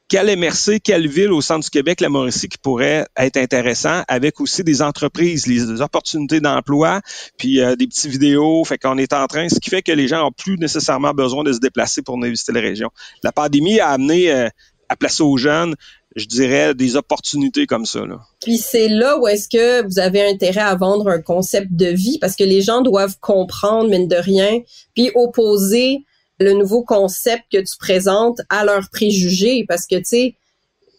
quelle 0.07 0.37
MRC, 0.37 0.79
quelle 0.83 1.07
ville 1.07 1.31
au 1.31 1.41
centre 1.41 1.63
du 1.63 1.69
Québec, 1.71 1.99
la 1.99 2.09
Mauricie, 2.09 2.47
qui 2.47 2.59
pourrait 2.59 3.07
être 3.17 3.37
intéressant, 3.37 4.03
avec 4.07 4.39
aussi 4.39 4.63
des 4.63 4.83
entreprises, 4.83 5.47
les 5.47 5.81
opportunités 5.81 6.39
d'emploi, 6.39 7.01
puis 7.37 7.59
euh, 7.59 7.75
des 7.75 7.87
petites 7.87 8.11
vidéos. 8.11 8.63
Fait 8.65 8.77
qu'on 8.77 8.99
est 8.99 9.13
en 9.13 9.25
train, 9.25 9.49
ce 9.49 9.59
qui 9.59 9.71
fait 9.71 9.81
que 9.81 9.91
les 9.91 10.07
gens 10.07 10.27
ont 10.27 10.31
plus 10.31 10.57
nécessairement 10.57 11.13
besoin 11.13 11.43
de 11.43 11.53
se 11.53 11.59
déplacer 11.59 12.03
pour 12.03 12.21
visiter 12.21 12.51
la 12.51 12.61
région. 12.61 12.91
La 13.23 13.31
pandémie 13.31 13.79
a 13.79 13.89
amené 13.89 14.49
à 14.89 14.95
placer 14.95 15.23
aux 15.23 15.37
jeunes, 15.37 15.75
je 16.15 16.25
dirais, 16.25 16.73
des 16.73 16.95
opportunités 16.95 17.65
comme 17.65 17.85
ça. 17.85 18.05
Là. 18.05 18.21
Puis 18.41 18.57
c'est 18.57 18.87
là 18.87 19.17
où 19.19 19.27
est-ce 19.27 19.47
que 19.49 19.85
vous 19.85 19.99
avez 19.99 20.25
intérêt 20.25 20.61
à 20.61 20.75
vendre 20.75 21.09
un 21.09 21.21
concept 21.21 21.67
de 21.71 21.87
vie 21.87 22.19
parce 22.19 22.35
que 22.35 22.43
les 22.43 22.61
gens 22.61 22.81
doivent 22.81 23.17
comprendre, 23.19 23.89
mine 23.89 24.07
de 24.07 24.15
rien, 24.15 24.61
puis 24.95 25.11
opposer 25.15 26.05
le 26.39 26.53
nouveau 26.53 26.83
concept 26.83 27.43
que 27.51 27.59
tu 27.59 27.77
présentes 27.79 28.39
à 28.49 28.65
leurs 28.65 28.89
préjugés 28.89 29.65
parce 29.67 29.85
que, 29.85 29.95
tu 29.95 30.05
sais, 30.05 30.35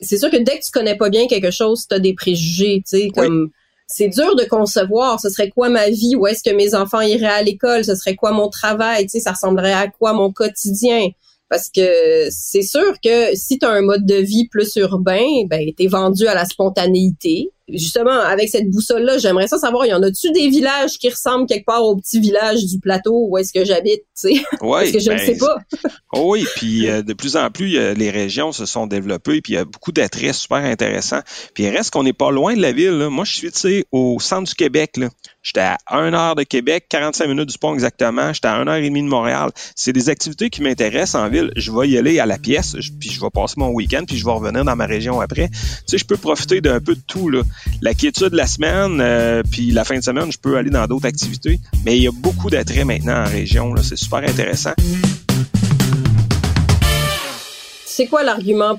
c'est 0.00 0.19
sûr 0.19 0.31
que 0.31 0.37
dès 0.37 0.59
que 0.59 0.64
tu 0.64 0.71
connais 0.71 0.97
pas 0.97 1.09
bien 1.09 1.26
quelque 1.26 1.50
chose, 1.50 1.87
tu 1.88 1.95
as 1.95 1.99
des 1.99 2.14
préjugés, 2.14 2.83
tu 2.88 2.99
sais, 2.99 3.09
comme... 3.09 3.50
C'est 3.88 4.09
dur 4.09 4.35
de 4.35 4.43
concevoir. 4.43 5.21
Ce 5.21 5.31
serait 5.31 5.49
quoi 5.49 5.69
ma 5.69 5.90
vie? 5.90 6.16
Où 6.16 6.26
est-ce 6.26 6.43
que 6.43 6.52
mes 6.52 6.75
enfants 6.75 7.02
iraient 7.02 7.26
à 7.26 7.43
l'école? 7.43 7.85
Ce 7.85 7.95
serait 7.95 8.16
quoi 8.16 8.33
mon 8.33 8.49
travail? 8.49 9.05
Tu 9.05 9.11
sais, 9.11 9.21
ça 9.21 9.31
ressemblerait 9.31 9.75
à 9.75 9.87
quoi 9.87 10.12
mon 10.12 10.33
quotidien? 10.33 11.11
Parce 11.49 11.71
que 11.71 12.29
c'est 12.31 12.62
sûr 12.62 12.95
que 13.03 13.35
si 13.35 13.59
tu 13.59 13.67
un 13.67 13.83
mode 13.83 14.05
de 14.05 14.17
vie 14.17 14.49
plus 14.49 14.75
urbain, 14.76 15.25
ben 15.49 15.69
tu 15.76 15.87
vendu 15.87 16.26
à 16.26 16.35
la 16.35 16.45
spontanéité. 16.45 17.50
Justement, 17.68 18.20
avec 18.20 18.49
cette 18.49 18.70
boussole-là, 18.70 19.18
j'aimerais 19.18 19.49
ça 19.49 19.58
savoir, 19.58 19.87
y 19.87 19.92
en 19.92 20.02
a-tu 20.02 20.30
des 20.32 20.49
villages 20.49 20.99
qui 20.99 21.08
ressemblent 21.08 21.46
quelque 21.46 21.66
part 21.66 21.85
au 21.85 21.96
petit 21.96 22.20
village 22.20 22.64
du 22.64 22.78
plateau 22.78 23.26
où 23.28 23.38
est-ce 23.38 23.52
que 23.52 23.64
j'habite, 23.64 24.02
tu 24.20 24.37
sais? 24.37 24.42
Parce 24.61 24.92
que 24.92 24.99
je 24.99 25.11
ne 25.11 25.16
ben, 25.16 25.26
sais 25.26 25.37
pas. 25.37 25.56
oh 26.12 26.32
oui, 26.32 26.46
puis 26.56 26.88
euh, 26.88 27.02
de 27.02 27.12
plus 27.12 27.37
en 27.37 27.50
plus, 27.50 27.94
les 27.94 28.11
régions 28.11 28.52
se 28.52 28.66
sont 28.66 28.87
développées, 28.87 29.40
puis 29.40 29.54
il 29.54 29.56
y 29.56 29.58
a 29.58 29.64
beaucoup 29.64 29.92
d'attraits 29.92 30.35
super 30.35 30.58
intéressants. 30.58 31.20
Puis 31.54 31.64
il 31.64 31.68
reste 31.70 31.90
qu'on 31.90 32.02
n'est 32.02 32.12
pas 32.12 32.30
loin 32.30 32.54
de 32.54 32.61
la 32.61 32.73
ville. 32.73 32.99
Là. 32.99 33.11
Moi, 33.11 33.25
je 33.25 33.32
suis, 33.32 33.52
tu 33.52 33.58
sais, 33.58 33.85
au 33.92 34.18
centre 34.20 34.49
du 34.49 34.54
Québec. 34.54 34.96
Là. 34.96 35.08
J'étais 35.42 35.61
à 35.61 35.78
1 35.90 36.12
heure 36.12 36.35
de 36.35 36.42
Québec, 36.42 36.87
45 36.88 37.28
minutes 37.28 37.49
du 37.49 37.58
pont 37.58 37.73
exactement. 37.73 38.32
J'étais 38.32 38.49
à 38.49 38.56
1 38.56 38.66
heure 38.66 38.75
et 38.75 38.88
demie 38.88 39.02
de 39.02 39.08
Montréal. 39.08 39.50
C'est 39.76 39.92
des 39.92 40.08
activités 40.08 40.50
qui 40.50 40.62
m'intéressent 40.62 41.14
en 41.23 41.28
ville. 41.28 41.52
Je 41.56 41.70
vais 41.70 41.88
y 41.88 41.99
aller 41.99 42.18
à 42.18 42.26
la 42.26 42.38
pièce, 42.38 42.75
puis 42.99 43.11
je 43.11 43.20
vais 43.20 43.30
passer 43.32 43.54
mon 43.56 43.70
week-end, 43.70 44.02
puis 44.06 44.16
je 44.16 44.25
vais 44.25 44.32
revenir 44.32 44.64
dans 44.64 44.75
ma 44.75 44.87
région 44.87 45.20
après. 45.20 45.49
Tu 45.49 45.58
sais, 45.87 45.99
je 45.99 46.04
peux 46.04 46.16
profiter 46.16 46.61
d'un 46.61 46.80
peu 46.80 46.94
de 46.96 47.02
tout. 47.06 47.28
Là. 47.28 47.42
La 47.81 47.95
quiétude 47.95 48.31
de 48.31 48.37
la 48.37 48.47
semaine, 48.47 49.01
euh, 49.01 49.43
puis 49.51 49.71
la 49.71 49.85
fin 49.85 49.99
de 49.99 50.05
semaine, 50.05 50.31
je 50.31 50.39
peux 50.39 50.57
aller 50.57 50.71
dans 50.71 50.87
d'autres 50.87 51.07
activités. 51.07 51.61
Mais 51.85 51.97
il 51.97 52.03
y 52.03 52.09
a 52.09 52.13
beaucoup 52.13 52.51
d'attraits 52.51 52.85
maintenant 52.85 53.23
en 53.23 53.25
région. 53.25 53.75
C'est 53.83 53.97
super 53.97 54.19
intéressant 54.19 54.75
c'est 57.97 58.09
quoi 58.09 58.23
l'argument 58.23 58.79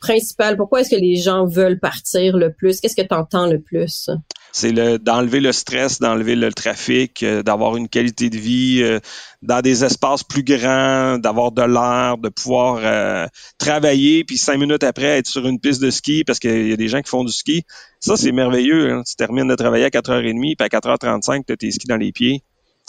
principal? 0.00 0.56
Pourquoi 0.56 0.82
est-ce 0.82 0.90
que 0.90 1.00
les 1.00 1.16
gens 1.16 1.46
veulent 1.46 1.80
partir 1.80 2.36
le 2.36 2.52
plus? 2.52 2.80
Qu'est-ce 2.80 2.94
que 2.94 3.02
tu 3.02 3.14
entends 3.14 3.48
le 3.48 3.60
plus? 3.60 4.08
C'est 4.54 4.70
le, 4.70 4.98
d'enlever 4.98 5.40
le 5.40 5.50
stress, 5.50 5.98
d'enlever 5.98 6.36
le 6.36 6.52
trafic, 6.52 7.22
euh, 7.22 7.42
d'avoir 7.42 7.74
une 7.78 7.88
qualité 7.88 8.28
de 8.28 8.36
vie 8.36 8.80
euh, 8.82 9.00
dans 9.40 9.62
des 9.62 9.82
espaces 9.82 10.22
plus 10.22 10.44
grands, 10.44 11.16
d'avoir 11.16 11.52
de 11.52 11.62
l'air, 11.62 12.18
de 12.18 12.28
pouvoir 12.28 12.80
euh, 12.82 13.26
travailler, 13.56 14.24
puis 14.24 14.36
cinq 14.36 14.58
minutes 14.58 14.84
après 14.84 15.18
être 15.18 15.26
sur 15.26 15.48
une 15.48 15.58
piste 15.58 15.80
de 15.80 15.90
ski 15.90 16.22
parce 16.24 16.38
qu'il 16.38 16.68
y 16.68 16.72
a 16.72 16.76
des 16.76 16.88
gens 16.88 17.00
qui 17.00 17.08
font 17.08 17.24
du 17.24 17.32
ski. 17.32 17.64
Ça, 17.98 18.18
c'est 18.18 18.32
merveilleux. 18.32 18.92
Hein. 18.92 19.02
Tu 19.08 19.16
termines 19.16 19.48
de 19.48 19.54
travailler 19.54 19.86
à 19.86 19.88
4h30, 19.88 20.56
puis 20.56 20.56
à 20.58 20.68
4h35, 20.68 21.44
tu 21.46 21.52
as 21.54 21.56
tes 21.56 21.70
skis 21.70 21.86
dans 21.86 21.96
les 21.96 22.12
pieds. 22.12 22.42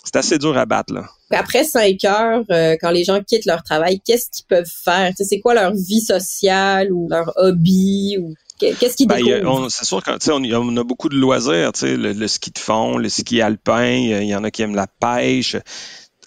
C'est 0.03 0.17
assez 0.17 0.37
dur 0.37 0.57
à 0.57 0.65
battre, 0.65 0.93
là. 0.93 1.05
Après 1.31 1.63
cinq 1.63 2.03
heures, 2.03 2.43
quand 2.81 2.91
les 2.91 3.05
gens 3.05 3.21
quittent 3.23 3.45
leur 3.45 3.63
travail, 3.63 4.01
qu'est-ce 4.05 4.29
qu'ils 4.29 4.45
peuvent 4.45 4.69
faire? 4.83 5.13
c'est 5.17 5.39
quoi 5.39 5.53
leur 5.53 5.73
vie 5.73 6.01
sociale 6.01 6.91
ou 6.91 7.07
leur 7.09 7.31
hobby 7.37 8.17
qu'est-ce 8.79 8.95
qu'ils 8.95 9.07
ben, 9.07 9.19
C'est 9.69 9.85
sûr 9.85 10.03
qu'on 10.03 10.17
on, 10.31 10.77
a 10.77 10.83
beaucoup 10.83 11.09
de 11.09 11.15
loisirs, 11.15 11.71
le, 11.81 12.13
le 12.13 12.27
ski 12.27 12.51
de 12.51 12.59
fond, 12.59 12.97
le 12.97 13.09
ski 13.09 13.41
alpin, 13.41 13.85
il 13.85 14.27
y 14.27 14.35
en 14.35 14.43
a 14.43 14.51
qui 14.51 14.61
aiment 14.61 14.75
la 14.75 14.87
pêche. 14.87 15.55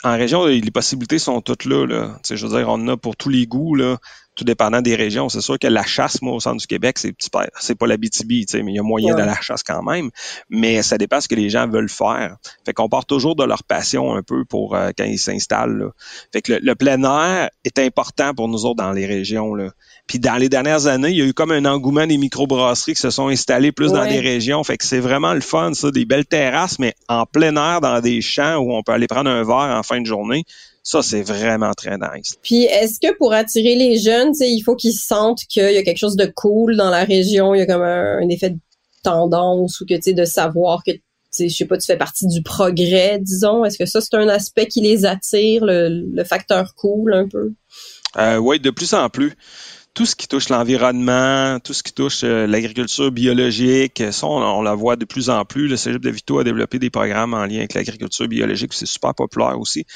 En 0.04 0.16
région, 0.16 0.46
les 0.46 0.70
possibilités 0.70 1.18
sont 1.18 1.40
toutes 1.40 1.64
là. 1.64 1.86
là. 1.86 2.20
Je 2.28 2.46
veux 2.46 2.56
dire, 2.56 2.68
on 2.68 2.74
en 2.74 2.88
a 2.88 2.96
pour 2.96 3.16
tous 3.16 3.28
les 3.28 3.46
goûts. 3.46 3.74
Là 3.74 3.98
tout 4.36 4.44
dépendant 4.44 4.82
des 4.82 4.94
régions. 4.94 5.28
C'est 5.28 5.40
sûr 5.40 5.58
que 5.58 5.66
la 5.66 5.84
chasse, 5.84 6.22
moi, 6.22 6.34
au 6.34 6.40
centre 6.40 6.58
du 6.58 6.66
Québec, 6.66 6.98
c'est 6.98 7.14
c'est 7.58 7.74
pas 7.74 7.86
la 7.86 7.96
BTB, 7.96 8.30
mais 8.54 8.72
il 8.72 8.74
y 8.74 8.78
a 8.78 8.82
moyen 8.82 9.14
de 9.14 9.22
la 9.22 9.40
chasse 9.40 9.62
quand 9.62 9.82
même. 9.82 10.10
Mais 10.50 10.82
ça 10.82 10.98
dépend 10.98 11.20
ce 11.20 11.28
que 11.28 11.34
les 11.34 11.50
gens 11.50 11.66
veulent 11.66 11.88
faire. 11.88 12.36
Fait 12.64 12.72
qu'on 12.72 12.88
part 12.88 13.06
toujours 13.06 13.34
de 13.34 13.44
leur 13.44 13.64
passion 13.64 14.14
un 14.14 14.22
peu 14.22 14.44
pour 14.44 14.76
euh, 14.76 14.90
quand 14.96 15.04
ils 15.04 15.18
s'installent. 15.18 15.90
Fait 16.32 16.42
que 16.42 16.52
le, 16.60 16.74
plein 16.74 17.02
air 17.02 17.50
est 17.64 17.78
important 17.78 18.34
pour 18.34 18.48
nous 18.48 18.66
autres 18.66 18.76
dans 18.76 18.92
les 18.92 19.06
régions. 19.06 19.54
Là. 19.54 19.70
Puis 20.06 20.18
dans 20.18 20.36
les 20.36 20.48
dernières 20.48 20.86
années, 20.86 21.10
il 21.10 21.16
y 21.16 21.22
a 21.22 21.24
eu 21.24 21.34
comme 21.34 21.50
un 21.50 21.64
engouement 21.64 22.06
des 22.06 22.18
microbrasseries 22.18 22.94
qui 22.94 23.00
se 23.00 23.10
sont 23.10 23.28
installées 23.28 23.72
plus 23.72 23.92
dans 23.92 24.04
des 24.04 24.20
régions. 24.20 24.62
Fait 24.62 24.76
que 24.76 24.84
c'est 24.84 25.00
vraiment 25.00 25.32
le 25.32 25.40
fun, 25.40 25.72
ça, 25.74 25.90
des 25.90 26.04
belles 26.04 26.26
terrasses, 26.26 26.78
mais 26.78 26.94
en 27.08 27.24
plein 27.24 27.56
air 27.56 27.80
dans 27.80 28.00
des 28.00 28.20
champs 28.20 28.56
où 28.56 28.74
on 28.74 28.82
peut 28.82 28.92
aller 28.92 29.08
prendre 29.08 29.30
un 29.30 29.42
verre 29.42 29.76
en 29.76 29.82
fin 29.82 30.00
de 30.00 30.06
journée. 30.06 30.44
Ça, 30.86 31.02
c'est 31.02 31.22
vraiment 31.22 31.72
très 31.72 31.98
nice. 31.98 32.38
Puis, 32.44 32.62
est-ce 32.62 33.00
que 33.00 33.12
pour 33.16 33.32
attirer 33.32 33.74
les 33.74 33.98
jeunes, 33.98 34.32
il 34.38 34.62
faut 34.62 34.76
qu'ils 34.76 34.92
sentent 34.92 35.42
qu'il 35.48 35.72
y 35.72 35.76
a 35.76 35.82
quelque 35.82 35.98
chose 35.98 36.14
de 36.14 36.26
cool 36.26 36.76
dans 36.76 36.90
la 36.90 37.02
région, 37.02 37.56
il 37.56 37.58
y 37.58 37.60
a 37.62 37.66
comme 37.66 37.82
un, 37.82 38.28
effet 38.28 38.50
de 38.50 38.58
tendance 39.02 39.80
ou 39.80 39.84
que, 39.84 39.94
tu 39.94 40.02
sais, 40.02 40.12
de 40.12 40.24
savoir 40.24 40.84
que 40.84 40.92
je 41.36 41.48
sais 41.48 41.64
pas, 41.64 41.76
tu 41.76 41.86
fais 41.86 41.96
partie 41.96 42.28
du 42.28 42.40
progrès, 42.40 43.18
disons? 43.20 43.64
Est-ce 43.64 43.78
que 43.78 43.84
ça, 43.84 44.00
c'est 44.00 44.14
un 44.14 44.28
aspect 44.28 44.68
qui 44.68 44.80
les 44.80 45.06
attire, 45.06 45.64
le, 45.64 46.22
facteur 46.22 46.76
cool 46.76 47.14
un 47.14 47.26
peu? 47.26 47.50
Euh, 48.16 48.36
oui, 48.36 48.60
de 48.60 48.70
plus 48.70 48.94
en 48.94 49.08
plus 49.08 49.32
tout 49.96 50.04
ce 50.04 50.14
qui 50.14 50.28
touche 50.28 50.50
l'environnement, 50.50 51.58
tout 51.58 51.72
ce 51.72 51.82
qui 51.82 51.94
touche 51.94 52.22
euh, 52.22 52.46
l'agriculture 52.46 53.10
biologique, 53.10 54.02
ça, 54.12 54.26
on, 54.26 54.60
la 54.60 54.74
voit 54.74 54.96
de 54.96 55.06
plus 55.06 55.30
en 55.30 55.46
plus. 55.46 55.68
Le 55.68 55.78
Cégep 55.78 56.02
de 56.02 56.10
Vito 56.10 56.38
a 56.38 56.44
développé 56.44 56.78
des 56.78 56.90
programmes 56.90 57.32
en 57.32 57.46
lien 57.46 57.60
avec 57.60 57.72
l'agriculture 57.72 58.28
biologique, 58.28 58.74
c'est 58.74 58.84
super 58.84 59.14
populaire 59.14 59.58
aussi. 59.58 59.86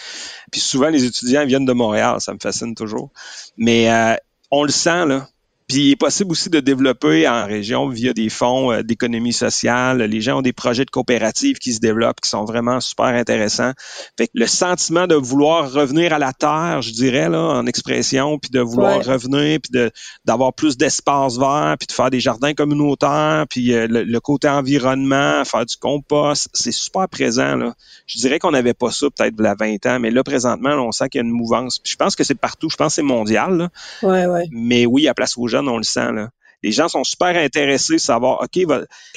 Puis 0.51 0.63
souvent, 0.63 0.89
les 0.89 1.05
étudiants 1.05 1.45
viennent 1.45 1.67
de 1.67 1.75
Montréal, 1.75 2.17
ça 2.19 2.33
me 2.33 2.39
fascine 2.39 2.75
toujours. 2.75 3.11
Mais 3.59 3.93
euh, 3.93 4.17
on 4.51 4.65
le 4.65 4.71
sent, 4.71 5.05
là. 5.05 5.29
Puis 5.71 5.83
il 5.83 5.91
est 5.93 5.97
possible 5.97 6.33
aussi 6.33 6.51
de 6.51 6.59
développer 6.59 7.29
en 7.29 7.47
région 7.47 7.89
via 7.89 8.13
des 8.13 8.29
fonds 8.29 8.73
euh, 8.73 8.83
d'économie 8.83 9.33
sociale. 9.33 10.03
Les 10.03 10.21
gens 10.21 10.39
ont 10.39 10.43
des 10.43 10.53
projets 10.53 10.85
de 10.85 10.91
coopératives 10.91 11.59
qui 11.59 11.73
se 11.73 11.79
développent, 11.79 12.21
qui 12.21 12.29
sont 12.29 12.45
vraiment 12.45 12.81
super 12.81 13.07
intéressants. 13.07 13.71
Fait 14.19 14.27
que 14.27 14.33
le 14.35 14.49
sentiment 14.49 15.07
de 15.07 15.15
vouloir 15.15 15.73
revenir 15.73 16.13
à 16.13 16.19
la 16.19 16.33
terre, 16.33 16.83
je 16.83 16.91
dirais, 16.91 17.29
là, 17.29 17.39
en 17.39 17.67
expression, 17.67 18.37
puis 18.41 18.51
de 18.51 18.59
vouloir 18.59 18.97
revenir, 19.05 19.61
puis 19.61 19.71
de, 19.71 19.93
d'avoir 20.25 20.53
plus 20.55 20.77
d'espace 20.77 21.39
vert, 21.39 21.77
puis 21.79 21.87
de 21.87 21.93
faire 21.93 22.11
des 22.11 22.19
jardins 22.19 22.53
communautaires, 22.53 23.45
puis 23.49 23.73
euh, 23.73 23.87
le, 23.89 24.21
côté 24.21 24.49
environnement, 24.49 25.45
faire 25.45 25.67
du 25.67 25.77
compost, 25.77 26.49
c'est 26.53 26.73
super 26.73 27.09
présent. 27.09 27.55
Là. 27.55 27.75
Je 28.07 28.19
dirais 28.19 28.41
qu'on 28.41 28.51
n'avait 28.51 28.75
pas 28.75 28.91
ça 28.91 29.07
peut-être 29.07 29.35
il 29.39 29.45
y 29.45 29.47
a 29.47 29.55
20 29.55 29.87
ans, 29.87 30.01
mais 30.01 30.11
là, 30.11 30.25
présentement, 30.25 30.71
on 30.71 30.91
sent 30.91 31.11
qu'il 31.11 31.21
y 31.21 31.23
a 31.23 31.25
une 31.25 31.33
mouvance. 31.33 31.79
Puis 31.79 31.93
je 31.93 31.97
pense 31.97 32.17
que 32.17 32.25
c'est 32.25 32.35
partout. 32.35 32.69
Je 32.69 32.77
pense 32.77 32.89
que 32.89 32.95
c'est 32.95 33.03
mondial. 33.03 33.57
Là. 33.57 33.69
Ouais, 34.03 34.27
ouais. 34.27 34.49
Mais 34.51 34.85
oui, 34.85 35.07
à 35.07 35.15
place 35.15 35.39
aux 35.39 35.47
on 35.69 35.77
le 35.77 35.83
sent. 35.83 36.13
Là. 36.13 36.31
Les 36.63 36.73
gens 36.73 36.89
sont 36.89 37.05
super 37.05 37.37
intéressés 37.37 37.95
à 37.95 37.99
savoir, 37.99 38.43
OK, 38.43 38.63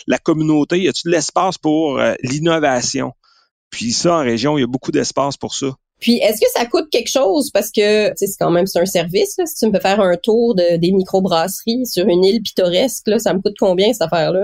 la 0.08 0.18
communauté, 0.18 0.80
y 0.80 0.88
a-t-il 0.88 1.10
de 1.10 1.16
l'espace 1.16 1.58
pour 1.58 2.00
euh, 2.00 2.14
l'innovation? 2.24 3.12
Puis 3.70 3.92
ça, 3.92 4.16
en 4.18 4.24
région, 4.24 4.58
il 4.58 4.62
y 4.62 4.64
a 4.64 4.68
beaucoup 4.68 4.92
d'espace 4.92 5.36
pour 5.36 5.54
ça. 5.56 5.68
Puis 6.00 6.18
est-ce 6.18 6.40
que 6.42 6.52
ça 6.54 6.66
coûte 6.66 6.90
quelque 6.92 7.10
chose? 7.10 7.50
Parce 7.52 7.72
que 7.72 8.12
c'est 8.16 8.28
quand 8.38 8.52
même 8.52 8.68
c'est 8.68 8.80
un 8.80 8.86
service 8.86 9.36
là, 9.38 9.46
si 9.46 9.56
tu 9.56 9.68
me 9.68 9.72
fais 9.72 9.80
faire 9.80 10.02
un 10.02 10.18
tour 10.18 10.54
de 10.54 10.76
des 10.76 10.92
microbrasseries 10.92 11.86
sur 11.86 12.06
une 12.08 12.26
île 12.26 12.42
pittoresque 12.42 13.08
là, 13.08 13.20
ça 13.20 13.34
me 13.34 13.40
coûte 13.40 13.56
combien 13.58 13.94
cette 13.94 14.02
affaire 14.02 14.34
là 14.34 14.42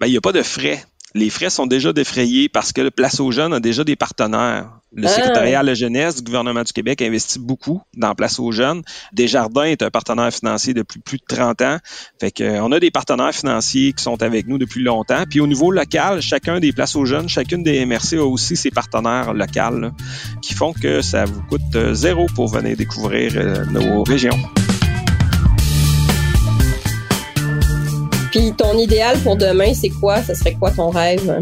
Ben 0.00 0.06
il 0.06 0.12
y 0.12 0.16
a 0.16 0.20
pas 0.20 0.30
de 0.30 0.42
frais 0.44 0.80
les 1.14 1.30
frais 1.30 1.50
sont 1.50 1.66
déjà 1.66 1.92
défrayés 1.92 2.48
parce 2.48 2.72
que 2.72 2.80
le 2.80 2.90
Place 2.90 3.20
aux 3.20 3.30
jeunes 3.30 3.52
a 3.52 3.60
déjà 3.60 3.84
des 3.84 3.96
partenaires. 3.96 4.68
Le 4.92 5.06
ah. 5.06 5.08
secrétariat 5.08 5.60
à 5.60 5.62
la 5.62 5.74
jeunesse 5.74 6.16
du 6.16 6.22
gouvernement 6.22 6.62
du 6.62 6.72
Québec 6.72 7.00
investit 7.02 7.38
beaucoup 7.38 7.80
dans 7.96 8.14
Place 8.14 8.38
aux 8.38 8.52
jeunes. 8.52 8.82
Desjardins 9.12 9.64
est 9.64 9.82
un 9.82 9.90
partenaire 9.90 10.32
financier 10.32 10.74
depuis 10.74 11.00
plus 11.00 11.18
de 11.18 11.24
30 11.28 11.62
ans. 11.62 11.78
Fait 12.20 12.30
que, 12.30 12.42
euh, 12.42 12.62
on 12.62 12.72
a 12.72 12.80
des 12.80 12.90
partenaires 12.90 13.34
financiers 13.34 13.92
qui 13.92 14.02
sont 14.02 14.22
avec 14.22 14.46
nous 14.46 14.58
depuis 14.58 14.82
longtemps. 14.82 15.24
Puis 15.28 15.40
au 15.40 15.46
niveau 15.46 15.70
local, 15.70 16.20
chacun 16.20 16.60
des 16.60 16.72
Places 16.72 16.96
aux 16.96 17.04
jeunes, 17.04 17.28
chacune 17.28 17.62
des 17.62 17.84
MRC 17.84 18.14
a 18.14 18.24
aussi 18.24 18.56
ses 18.56 18.70
partenaires 18.70 19.34
locaux 19.34 19.50
qui 20.42 20.54
font 20.54 20.72
que 20.72 21.02
ça 21.02 21.24
vous 21.24 21.42
coûte 21.42 21.60
euh, 21.74 21.92
zéro 21.92 22.26
pour 22.34 22.48
venir 22.48 22.76
découvrir 22.76 23.32
euh, 23.36 23.64
nos 23.66 24.04
régions. 24.04 24.38
Puis 28.30 28.52
ton 28.56 28.78
idéal 28.78 29.18
pour 29.18 29.36
demain, 29.36 29.72
c'est 29.74 29.90
quoi? 29.90 30.22
Ce 30.22 30.34
serait 30.34 30.54
quoi 30.54 30.70
ton 30.70 30.90
rêve? 30.90 31.40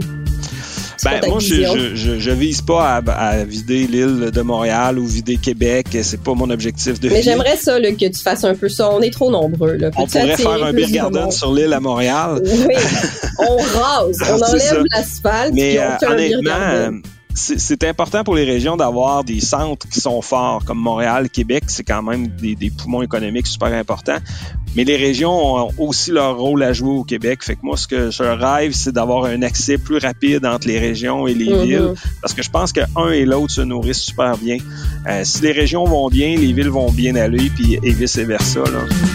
Ben, 1.04 1.20
moi, 1.28 1.38
je, 1.38 1.94
je, 1.94 2.18
je, 2.18 2.30
vise 2.32 2.60
pas 2.60 3.00
à, 3.06 3.44
vider 3.44 3.86
l'île 3.86 4.30
de 4.32 4.40
Montréal 4.42 4.98
ou 4.98 5.06
vider 5.06 5.36
Québec. 5.36 5.86
C'est 6.02 6.20
pas 6.20 6.34
mon 6.34 6.50
objectif 6.50 6.98
de 6.98 7.08
Mais 7.08 7.22
j'aimerais 7.22 7.56
ça, 7.56 7.78
là, 7.78 7.92
que 7.92 8.08
tu 8.08 8.20
fasses 8.20 8.44
un 8.44 8.54
peu 8.54 8.68
ça. 8.68 8.90
On 8.90 9.00
est 9.00 9.12
trop 9.12 9.30
nombreux. 9.30 9.74
Là. 9.74 9.90
On 9.96 10.06
pourrait 10.06 10.36
faire 10.36 10.64
un 10.64 10.72
beer 10.72 10.90
garden 10.90 11.30
sur 11.30 11.54
l'île 11.54 11.72
à 11.72 11.80
Montréal. 11.80 12.42
Oui. 12.42 12.74
On 13.38 13.56
rase. 13.56 14.18
on 14.28 14.42
enlève 14.42 14.82
l'asphalte. 14.92 15.54
Mais 15.54 15.78
on 15.78 15.82
euh, 15.82 16.12
honnêtement, 16.12 17.00
c'est 17.38 17.84
important 17.84 18.24
pour 18.24 18.34
les 18.34 18.44
régions 18.44 18.76
d'avoir 18.76 19.24
des 19.24 19.40
centres 19.40 19.88
qui 19.88 20.00
sont 20.00 20.20
forts, 20.22 20.64
comme 20.64 20.78
Montréal, 20.78 21.30
Québec, 21.30 21.64
c'est 21.68 21.84
quand 21.84 22.02
même 22.02 22.28
des, 22.28 22.54
des, 22.54 22.70
poumons 22.70 23.02
économiques 23.02 23.46
super 23.46 23.72
importants. 23.72 24.18
Mais 24.76 24.84
les 24.84 24.96
régions 24.96 25.56
ont 25.56 25.70
aussi 25.78 26.10
leur 26.10 26.36
rôle 26.36 26.62
à 26.62 26.72
jouer 26.72 26.90
au 26.90 27.04
Québec. 27.04 27.42
Fait 27.42 27.54
que 27.54 27.60
moi, 27.62 27.76
ce 27.76 27.86
que 27.86 28.10
je 28.10 28.22
rêve, 28.22 28.72
c'est 28.72 28.92
d'avoir 28.92 29.24
un 29.24 29.42
accès 29.42 29.78
plus 29.78 29.98
rapide 29.98 30.44
entre 30.44 30.66
les 30.66 30.78
régions 30.78 31.26
et 31.26 31.34
les 31.34 31.46
mm-hmm. 31.46 31.62
villes, 31.62 31.94
parce 32.20 32.34
que 32.34 32.42
je 32.42 32.50
pense 32.50 32.72
que 32.72 32.80
un 32.96 33.10
et 33.10 33.24
l'autre 33.24 33.52
se 33.52 33.62
nourrissent 33.62 34.02
super 34.02 34.36
bien. 34.36 34.58
Euh, 35.08 35.22
si 35.24 35.42
les 35.42 35.52
régions 35.52 35.84
vont 35.84 36.08
bien, 36.08 36.36
les 36.36 36.52
villes 36.52 36.70
vont 36.70 36.90
bien 36.90 37.14
aller, 37.16 37.50
puis 37.54 37.78
et 37.82 37.90
vice 37.92 38.18
versa. 38.18 38.60
Là. 38.60 39.07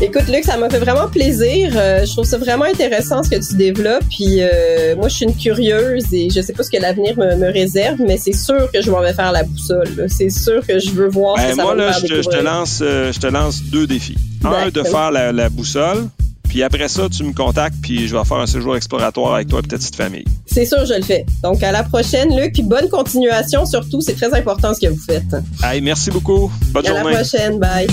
Écoute, 0.00 0.28
Luc, 0.28 0.44
ça 0.44 0.56
m'a 0.56 0.70
fait 0.70 0.78
vraiment 0.78 1.08
plaisir. 1.08 1.72
Euh, 1.74 2.06
je 2.06 2.12
trouve 2.12 2.24
ça 2.24 2.38
vraiment 2.38 2.66
intéressant 2.66 3.20
ce 3.24 3.30
que 3.30 3.44
tu 3.44 3.56
développes. 3.56 4.04
Puis 4.08 4.42
euh, 4.42 4.94
moi, 4.94 5.08
je 5.08 5.16
suis 5.16 5.24
une 5.24 5.34
curieuse 5.34 6.04
et 6.12 6.30
je 6.30 6.40
sais 6.40 6.52
pas 6.52 6.62
ce 6.62 6.70
que 6.70 6.80
l'avenir 6.80 7.18
me, 7.18 7.52
réserve, 7.52 7.98
mais 8.06 8.16
c'est 8.16 8.32
sûr 8.32 8.70
que 8.70 8.80
je 8.80 8.92
m'en 8.92 9.00
vais 9.00 9.12
faire 9.12 9.32
la 9.32 9.42
boussole. 9.42 10.06
C'est 10.08 10.30
sûr 10.30 10.64
que 10.64 10.78
je 10.78 10.90
veux 10.90 11.08
voir 11.08 11.34
ben, 11.34 11.52
ça 11.52 11.62
moi, 11.64 11.74
là, 11.74 11.90
je, 11.90 12.06
te, 12.06 12.36
lance, 12.36 12.78
euh, 12.80 13.12
je 13.12 13.18
te 13.18 13.26
lance 13.26 13.60
deux 13.64 13.88
défis. 13.88 14.16
Un, 14.44 14.68
de 14.68 14.82
faire 14.84 15.10
la, 15.10 15.48
boussole. 15.48 16.06
Puis 16.48 16.62
après 16.62 16.86
ça, 16.86 17.08
tu 17.08 17.24
me 17.24 17.32
contactes, 17.32 17.76
puis 17.82 18.06
je 18.06 18.16
vais 18.16 18.24
faire 18.24 18.38
un 18.38 18.46
séjour 18.46 18.76
exploratoire 18.76 19.34
avec 19.34 19.48
toi 19.48 19.58
et 19.58 19.66
ta 19.66 19.76
petite 19.76 19.96
famille. 19.96 20.24
C'est 20.46 20.64
sûr, 20.64 20.86
je 20.86 20.94
le 20.94 21.02
fais. 21.02 21.26
Donc, 21.42 21.62
à 21.64 21.72
la 21.72 21.82
prochaine, 21.82 22.34
Luc, 22.38 22.52
puis 22.52 22.62
bonne 22.62 22.88
continuation 22.88 23.66
surtout. 23.66 24.00
C'est 24.00 24.14
très 24.14 24.32
important 24.32 24.72
ce 24.74 24.80
que 24.80 24.92
vous 24.92 25.02
faites. 25.04 25.36
Hey, 25.62 25.80
merci 25.80 26.10
beaucoup. 26.10 26.52
Bonne 26.72 26.86
journée. 26.86 27.00
À 27.00 27.04
la 27.04 27.24
prochaine. 27.24 27.58
Bye. 27.58 27.88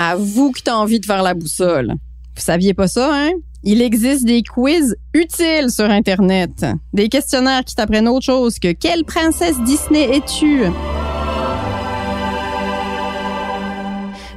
Avoue 0.00 0.52
que 0.52 0.60
t'as 0.60 0.76
envie 0.76 1.00
de 1.00 1.06
faire 1.06 1.24
la 1.24 1.34
boussole. 1.34 1.88
Vous 2.36 2.40
saviez 2.40 2.72
pas 2.72 2.86
ça, 2.86 3.10
hein? 3.12 3.32
Il 3.64 3.82
existe 3.82 4.24
des 4.24 4.44
quiz 4.44 4.94
utiles 5.12 5.70
sur 5.70 5.90
Internet. 5.90 6.64
Des 6.92 7.08
questionnaires 7.08 7.64
qui 7.64 7.74
t'apprennent 7.74 8.06
autre 8.06 8.24
chose 8.24 8.60
que 8.60 8.70
quelle 8.70 9.04
princesse 9.04 9.60
Disney 9.64 10.04
es-tu? 10.16 10.62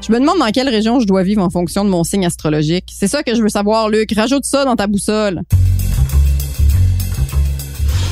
Je 0.01 0.11
me 0.11 0.19
demande 0.19 0.39
dans 0.39 0.49
quelle 0.51 0.69
région 0.69 0.99
je 0.99 1.05
dois 1.05 1.21
vivre 1.21 1.43
en 1.43 1.51
fonction 1.51 1.85
de 1.85 1.91
mon 1.91 2.03
signe 2.03 2.25
astrologique. 2.25 2.91
C'est 2.91 3.07
ça 3.07 3.21
que 3.21 3.35
je 3.35 3.43
veux 3.43 3.49
savoir, 3.49 3.87
Luc. 3.87 4.11
Rajoute 4.15 4.45
ça 4.45 4.65
dans 4.65 4.75
ta 4.75 4.87
boussole. 4.87 5.41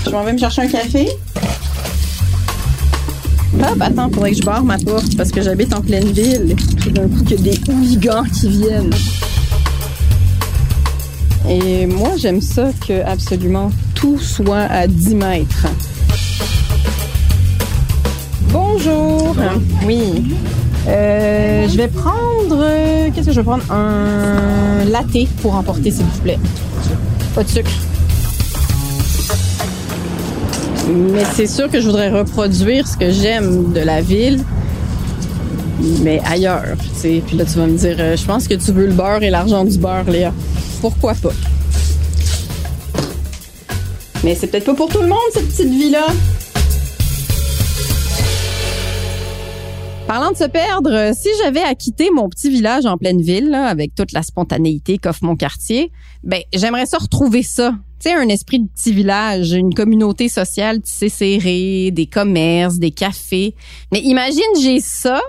Je 0.05 0.11
m'en 0.11 0.23
vais 0.23 0.33
me 0.33 0.37
chercher 0.37 0.61
un 0.61 0.67
café. 0.67 1.07
Ah, 3.61 3.73
bah 3.75 3.85
attends, 3.87 4.09
faudrait 4.09 4.31
que 4.31 4.37
je 4.37 4.43
barre 4.43 4.63
ma 4.63 4.77
porte 4.77 5.17
parce 5.17 5.31
que 5.31 5.41
j'habite 5.41 5.73
en 5.73 5.81
pleine 5.81 6.11
ville. 6.11 6.55
Tout 6.81 6.91
d'un 6.91 7.07
coup, 7.07 7.23
qu'il 7.23 7.45
y 7.45 7.49
a 7.49 7.53
des 7.53 7.71
hooligans 7.71 8.23
qui 8.23 8.49
viennent. 8.49 8.93
Et 11.47 11.85
moi, 11.85 12.11
j'aime 12.17 12.41
ça 12.41 12.69
que 12.87 13.03
absolument 13.05 13.71
tout 13.95 14.17
soit 14.17 14.67
à 14.69 14.87
10 14.87 15.15
mètres. 15.15 15.67
Bonjour. 18.51 19.35
Oui. 19.85 20.35
Euh, 20.87 21.67
je 21.67 21.77
vais 21.77 21.87
prendre. 21.87 22.65
Qu'est-ce 23.13 23.27
que 23.27 23.33
je 23.33 23.41
vais 23.41 23.45
prendre? 23.45 23.63
Un 23.71 24.85
latte 24.85 25.27
pour 25.41 25.55
emporter, 25.55 25.91
s'il 25.91 26.05
vous 26.05 26.21
plaît. 26.21 26.39
Pas 27.35 27.43
de 27.43 27.49
sucre. 27.49 27.71
Mais 30.89 31.23
c'est 31.35 31.47
sûr 31.47 31.69
que 31.69 31.79
je 31.79 31.85
voudrais 31.85 32.09
reproduire 32.09 32.87
ce 32.87 32.97
que 32.97 33.11
j'aime 33.11 33.73
de 33.73 33.79
la 33.79 34.01
ville, 34.01 34.43
mais 36.01 36.19
ailleurs. 36.25 36.75
tu 36.77 36.99
sais. 36.99 37.23
Puis 37.25 37.37
là, 37.37 37.45
tu 37.45 37.51
vas 37.59 37.67
me 37.67 37.77
dire, 37.77 37.95
euh, 37.99 38.17
je 38.17 38.25
pense 38.25 38.47
que 38.47 38.55
tu 38.55 38.71
veux 38.71 38.87
le 38.87 38.93
beurre 38.93 39.21
et 39.21 39.29
l'argent 39.29 39.65
du 39.65 39.77
beurre, 39.77 40.09
Léa. 40.09 40.33
Pourquoi 40.81 41.13
pas? 41.13 41.33
Mais 44.23 44.33
c'est 44.35 44.47
peut-être 44.47 44.65
pas 44.65 44.73
pour 44.73 44.89
tout 44.89 45.01
le 45.01 45.07
monde, 45.07 45.19
cette 45.31 45.47
petite 45.47 45.69
vie-là. 45.69 46.07
Parlant 50.07 50.31
de 50.31 50.37
se 50.37 50.45
perdre, 50.45 51.11
si 51.13 51.29
j'avais 51.43 51.61
à 51.61 51.75
quitter 51.75 52.09
mon 52.11 52.29
petit 52.29 52.49
village 52.49 52.87
en 52.87 52.97
pleine 52.97 53.21
ville, 53.21 53.53
avec 53.53 53.93
toute 53.93 54.11
la 54.11 54.23
spontanéité 54.23 54.97
qu'offre 54.97 55.23
mon 55.23 55.35
quartier, 55.35 55.91
ben 56.23 56.41
j'aimerais 56.51 56.87
ça 56.87 56.97
retrouver 56.97 57.43
ça. 57.43 57.73
Tu 57.99 58.09
sais, 58.09 58.15
un 58.15 58.29
esprit 58.29 58.59
de 58.59 58.67
petit 58.67 58.93
village, 58.93 59.51
une 59.51 59.73
communauté 59.73 60.29
sociale 60.29 60.81
tissée 60.81 61.09
serrée, 61.09 61.91
des 61.91 62.05
commerces, 62.05 62.77
des 62.77 62.91
cafés. 62.91 63.55
Mais 63.91 63.99
imagine, 63.99 64.41
j'ai 64.61 64.79
ça 64.79 65.21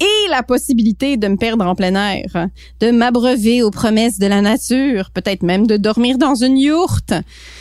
et 0.00 0.30
la 0.30 0.42
possibilité 0.42 1.16
de 1.16 1.26
me 1.26 1.36
perdre 1.36 1.66
en 1.66 1.74
plein 1.74 1.94
air, 1.94 2.48
de 2.80 2.90
m'abreuver 2.90 3.62
aux 3.62 3.70
promesses 3.70 4.18
de 4.18 4.26
la 4.26 4.40
nature, 4.40 5.10
peut-être 5.12 5.42
même 5.42 5.66
de 5.66 5.76
dormir 5.76 6.18
dans 6.18 6.34
une 6.34 6.58
yourte. 6.58 7.14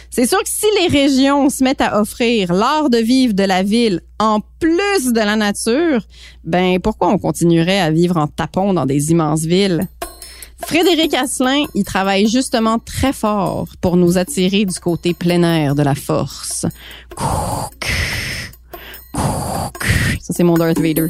C'est 0.10 0.28
sûr 0.28 0.40
que 0.40 0.50
si 0.50 0.68
les 0.82 0.88
régions 0.88 1.50
se 1.50 1.64
mettent 1.64 1.82
à 1.82 2.00
offrir 2.00 2.54
l'art 2.54 2.90
de 2.90 2.98
vivre 2.98 3.34
de 3.34 3.44
la 3.44 3.64
ville 3.64 4.02
en 4.20 4.42
plus 4.60 5.14
de 5.14 5.20
la 5.20 5.36
nature, 5.36 6.06
ben 6.44 6.80
pourquoi 6.80 7.10
on 7.10 7.18
continuerait 7.18 7.80
à 7.80 7.90
vivre 7.90 8.18
en 8.18 8.28
tapon 8.28 8.74
dans 8.74 8.86
des 8.86 9.12
immenses 9.12 9.46
villes? 9.46 9.88
Frédéric 10.66 11.14
Asselin, 11.14 11.66
il 11.76 11.84
travaille 11.84 12.28
justement 12.28 12.80
très 12.80 13.14
fort 13.14 13.68
pour 13.80 13.96
nous 13.96 14.18
attirer 14.18 14.66
du 14.66 14.80
côté 14.80 15.14
plein 15.14 15.44
air 15.44 15.76
de 15.76 15.84
la 15.84 15.96
force. 15.96 16.66
Ça, 20.28 20.34
c'est 20.34 20.44
mon 20.44 20.56
Darth 20.56 20.80
Vader. 20.80 21.08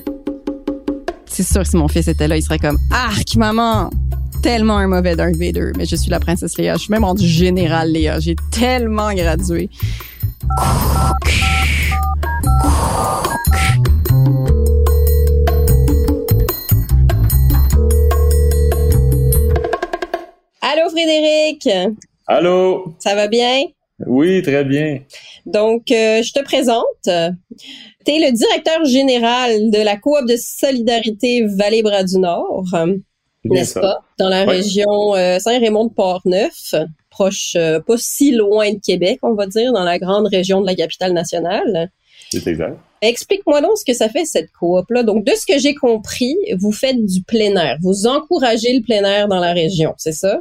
C'est 1.26 1.44
sûr 1.44 1.62
que 1.62 1.68
si 1.68 1.78
mon 1.78 1.88
fils 1.88 2.08
était 2.08 2.28
là, 2.28 2.38
il 2.38 2.44
serait 2.44 2.60
comme 2.60 2.78
Arc, 2.92 3.36
maman! 3.36 3.90
Tellement 4.44 4.78
un 4.78 4.88
mauvais 4.88 5.16
Darth 5.16 5.36
Vader. 5.36 5.72
Mais 5.76 5.86
je 5.86 5.96
suis 5.96 6.12
la 6.12 6.20
princesse 6.20 6.58
Léa. 6.58 6.76
Je 6.76 6.82
suis 6.82 6.92
même 6.92 7.04
en 7.04 7.16
général 7.16 7.92
Léa. 7.92 8.20
J'ai 8.20 8.36
tellement 8.52 9.12
gradué. 9.14 9.70
Allô 20.62 20.90
Frédéric, 20.90 21.68
Allô? 22.28 22.94
ça 23.00 23.16
va 23.16 23.28
bien? 23.28 23.64
Oui, 24.06 24.42
très 24.42 24.64
bien. 24.64 25.00
Donc, 25.46 25.92
euh, 25.92 26.22
je 26.22 26.32
te 26.34 26.44
présente. 26.44 26.84
Tu 27.04 28.12
es 28.12 28.20
le 28.20 28.32
directeur 28.32 28.84
général 28.86 29.72
de 29.72 29.80
la 29.82 29.98
coop 29.98 30.28
de 30.28 30.36
solidarité 30.38 31.46
Vallée-Bras 31.46 32.04
du 32.04 32.18
Nord, 32.20 32.66
n'est-ce 33.46 33.80
pas? 33.80 34.00
Dans 34.20 34.30
la 34.30 34.46
Ouais. 34.46 34.58
région 34.58 35.16
euh, 35.16 35.40
Saint-Raymond-de-Port-Neuf, 35.40 36.76
proche, 37.10 37.54
euh, 37.56 37.80
pas 37.80 37.98
si 37.98 38.32
loin 38.32 38.72
de 38.74 38.80
Québec, 38.80 39.20
on 39.24 39.34
va 39.34 39.48
dire, 39.48 39.72
dans 39.74 39.84
la 39.84 39.98
grande 40.00 40.28
région 40.28 40.62
de 40.62 40.66
la 40.68 40.76
capitale 40.76 41.14
nationale. 41.14 41.90
C'est 42.32 42.46
exact. 42.48 42.78
Explique-moi 43.02 43.62
donc 43.62 43.78
ce 43.78 43.86
que 43.86 43.94
ça 43.94 44.10
fait, 44.10 44.26
cette 44.26 44.52
coop-là. 44.52 45.04
Donc, 45.04 45.24
de 45.26 45.32
ce 45.32 45.46
que 45.46 45.60
j'ai 45.60 45.76
compris, 45.76 46.36
vous 46.60 46.72
faites 46.72 47.04
du 47.06 47.22
plein 47.24 47.56
air. 47.56 47.78
Vous 47.82 48.08
encouragez 48.08 48.74
le 48.76 48.82
plein 48.84 49.04
air 49.04 49.28
dans 49.28 49.40
la 49.40 49.54
région, 49.54 49.94
c'est 49.98 50.12
ça? 50.14 50.40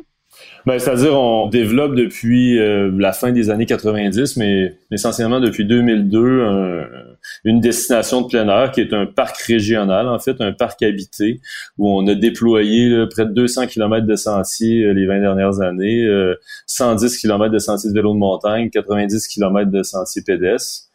Ben, 0.66 0.79
c'est-à-dire, 0.79 1.14
on 1.19 1.49
développe 1.49 1.95
depuis 1.95 2.59
euh, 2.59 2.90
la 2.99 3.12
fin 3.12 3.33
des 3.33 3.49
années 3.49 3.64
90, 3.64 4.37
mais 4.37 4.75
essentiellement 4.90 5.40
depuis 5.40 5.64
2002, 5.64 6.42
un- 6.42 6.87
une 7.45 7.61
destination 7.61 8.21
de 8.23 8.27
plein 8.29 8.47
air 8.49 8.71
qui 8.71 8.81
est 8.83 8.92
un 8.92 9.07
parc 9.07 9.37
régional, 9.38 10.09
en 10.09 10.19
fait, 10.19 10.37
un 10.40 10.53
parc 10.53 10.83
habité, 10.83 11.40
où 11.79 11.88
on 11.88 12.07
a 12.07 12.14
déployé 12.14 13.05
près 13.11 13.25
de 13.25 13.33
200 13.33 13.66
km 13.66 14.07
de 14.07 14.14
sentiers 14.16 14.83
euh, 14.85 14.92
les 14.92 15.07
20 15.07 15.21
dernières 15.21 15.61
années, 15.61 16.03
euh, 16.05 16.35
110 16.66 17.16
km 17.19 17.51
de 17.51 17.59
sentiers 17.59 17.90
de 17.90 17.95
vélo 17.95 18.12
de 18.12 18.19
montagne, 18.19 18.69
90 18.69 19.27
km 19.29 19.71
de 19.71 19.83
sentiers 19.83 20.23
pédestres 20.23 20.86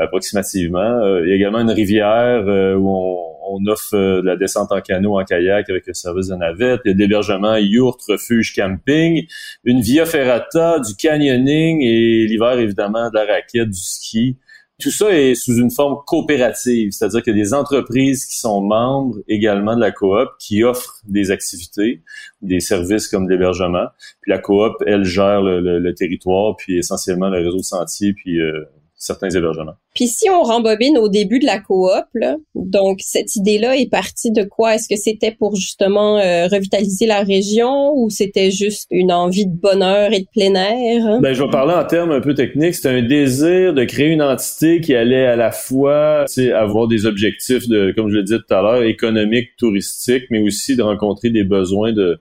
approximativement. 0.00 0.78
Euh, 0.80 1.22
il 1.24 1.30
y 1.30 1.32
a 1.32 1.36
également 1.36 1.60
une 1.60 1.70
rivière 1.70 2.44
euh, 2.46 2.74
où 2.74 2.88
on, 2.88 3.16
on 3.48 3.66
offre 3.66 3.94
euh, 3.94 4.20
de 4.22 4.26
la 4.26 4.36
descente 4.36 4.72
en 4.72 4.80
canot, 4.80 5.18
en 5.18 5.24
kayak 5.24 5.70
avec 5.70 5.86
le 5.86 5.94
service 5.94 6.28
de 6.28 6.34
navette. 6.36 6.80
Il 6.84 6.88
y 6.88 6.90
a 6.90 6.94
de 6.94 6.98
l'hébergement, 6.98 7.56
yourte, 7.56 8.02
refuge, 8.08 8.54
camping, 8.54 9.26
une 9.64 9.80
via 9.80 10.04
ferrata, 10.06 10.80
du 10.80 10.94
canyoning 10.96 11.80
et 11.82 12.26
l'hiver, 12.26 12.58
évidemment, 12.58 13.08
de 13.10 13.14
la 13.14 13.24
raquette, 13.24 13.70
du 13.70 13.78
ski. 13.80 14.36
Tout 14.78 14.90
ça 14.90 15.10
est 15.10 15.34
sous 15.34 15.56
une 15.56 15.70
forme 15.70 15.96
coopérative, 16.06 16.90
c'est-à-dire 16.90 17.22
qu'il 17.22 17.34
y 17.34 17.40
a 17.40 17.42
des 17.42 17.54
entreprises 17.54 18.26
qui 18.26 18.36
sont 18.38 18.60
membres 18.60 19.16
également 19.26 19.74
de 19.74 19.80
la 19.80 19.90
coop 19.90 20.28
qui 20.38 20.64
offrent 20.64 21.00
des 21.08 21.30
activités, 21.30 22.02
des 22.42 22.60
services 22.60 23.08
comme 23.08 23.26
l'hébergement. 23.26 23.86
Puis 24.20 24.32
la 24.32 24.38
coop, 24.38 24.74
elle 24.86 25.04
gère 25.04 25.40
le, 25.40 25.60
le- 25.60 25.78
le 25.78 25.94
territoire, 25.94 26.56
puis 26.56 26.76
essentiellement 26.76 27.30
le 27.30 27.38
réseau 27.38 27.56
de 27.56 27.62
sentiers, 27.62 28.12
puis 28.12 28.38
euh, 28.38 28.66
certains 28.96 29.28
hébergements. 29.30 29.74
Puis 29.94 30.08
si 30.08 30.28
on 30.30 30.42
rembobine 30.42 30.98
au 30.98 31.08
début 31.08 31.38
de 31.38 31.46
la 31.46 31.58
coop, 31.58 32.04
là, 32.14 32.36
donc 32.54 33.00
cette 33.02 33.36
idée-là 33.36 33.76
est 33.76 33.90
partie 33.90 34.30
de 34.30 34.42
quoi? 34.42 34.74
Est-ce 34.74 34.88
que 34.88 34.96
c'était 34.96 35.30
pour 35.30 35.56
justement 35.56 36.18
euh, 36.18 36.48
revitaliser 36.48 37.06
la 37.06 37.22
région 37.22 37.92
ou 37.94 38.10
c'était 38.10 38.50
juste 38.50 38.86
une 38.90 39.12
envie 39.12 39.46
de 39.46 39.54
bonheur 39.54 40.12
et 40.12 40.20
de 40.20 40.26
plein 40.32 40.54
air? 40.54 41.20
Ben, 41.20 41.32
je 41.32 41.42
vais 41.42 41.50
parler 41.50 41.74
en 41.74 41.84
termes 41.84 42.12
un 42.12 42.20
peu 42.20 42.34
techniques. 42.34 42.74
C'était 42.74 42.88
un 42.88 43.02
désir 43.02 43.74
de 43.74 43.84
créer 43.84 44.08
une 44.08 44.22
entité 44.22 44.80
qui 44.80 44.94
allait 44.94 45.26
à 45.26 45.36
la 45.36 45.52
fois 45.52 46.24
avoir 46.54 46.88
des 46.88 47.06
objectifs 47.06 47.68
de, 47.68 47.92
comme 47.96 48.10
je 48.10 48.16
le 48.16 48.22
disais 48.22 48.38
tout 48.38 48.54
à 48.54 48.62
l'heure, 48.62 48.82
économiques, 48.82 49.50
touristiques, 49.58 50.24
mais 50.30 50.40
aussi 50.40 50.76
de 50.76 50.82
rencontrer 50.82 51.30
des 51.30 51.44
besoins 51.44 51.92
de 51.92 52.18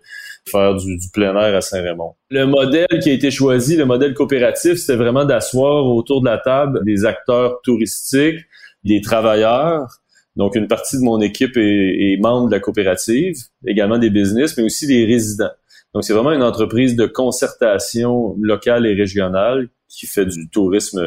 faire 0.49 0.75
du, 0.75 0.97
du 0.97 1.09
plein 1.09 1.35
air 1.35 1.55
à 1.55 1.61
Saint-Raymond. 1.61 2.13
Le 2.29 2.45
modèle 2.45 2.87
qui 3.01 3.09
a 3.09 3.13
été 3.13 3.31
choisi, 3.31 3.75
le 3.75 3.85
modèle 3.85 4.13
coopératif, 4.13 4.75
c'était 4.75 4.95
vraiment 4.95 5.25
d'asseoir 5.25 5.85
autour 5.85 6.21
de 6.21 6.27
la 6.29 6.37
table 6.37 6.83
des 6.85 7.05
acteurs 7.05 7.59
touristiques, 7.63 8.39
des 8.83 9.01
travailleurs, 9.01 9.87
donc, 10.35 10.55
une 10.55 10.67
partie 10.67 10.97
de 10.97 11.01
mon 11.01 11.21
équipe 11.21 11.55
est, 11.55 12.11
est 12.11 12.17
membre 12.19 12.47
de 12.49 12.55
la 12.55 12.59
coopérative, 12.59 13.37
également 13.65 13.97
des 13.97 14.09
business, 14.09 14.57
mais 14.57 14.63
aussi 14.63 14.85
des 14.85 15.05
résidents. 15.05 15.51
Donc, 15.93 16.03
c'est 16.03 16.11
vraiment 16.11 16.33
une 16.33 16.43
entreprise 16.43 16.97
de 16.97 17.05
concertation 17.05 18.35
locale 18.41 18.85
et 18.85 18.93
régionale 18.93 19.69
qui 19.87 20.07
fait 20.07 20.25
du 20.25 20.49
tourisme 20.49 20.99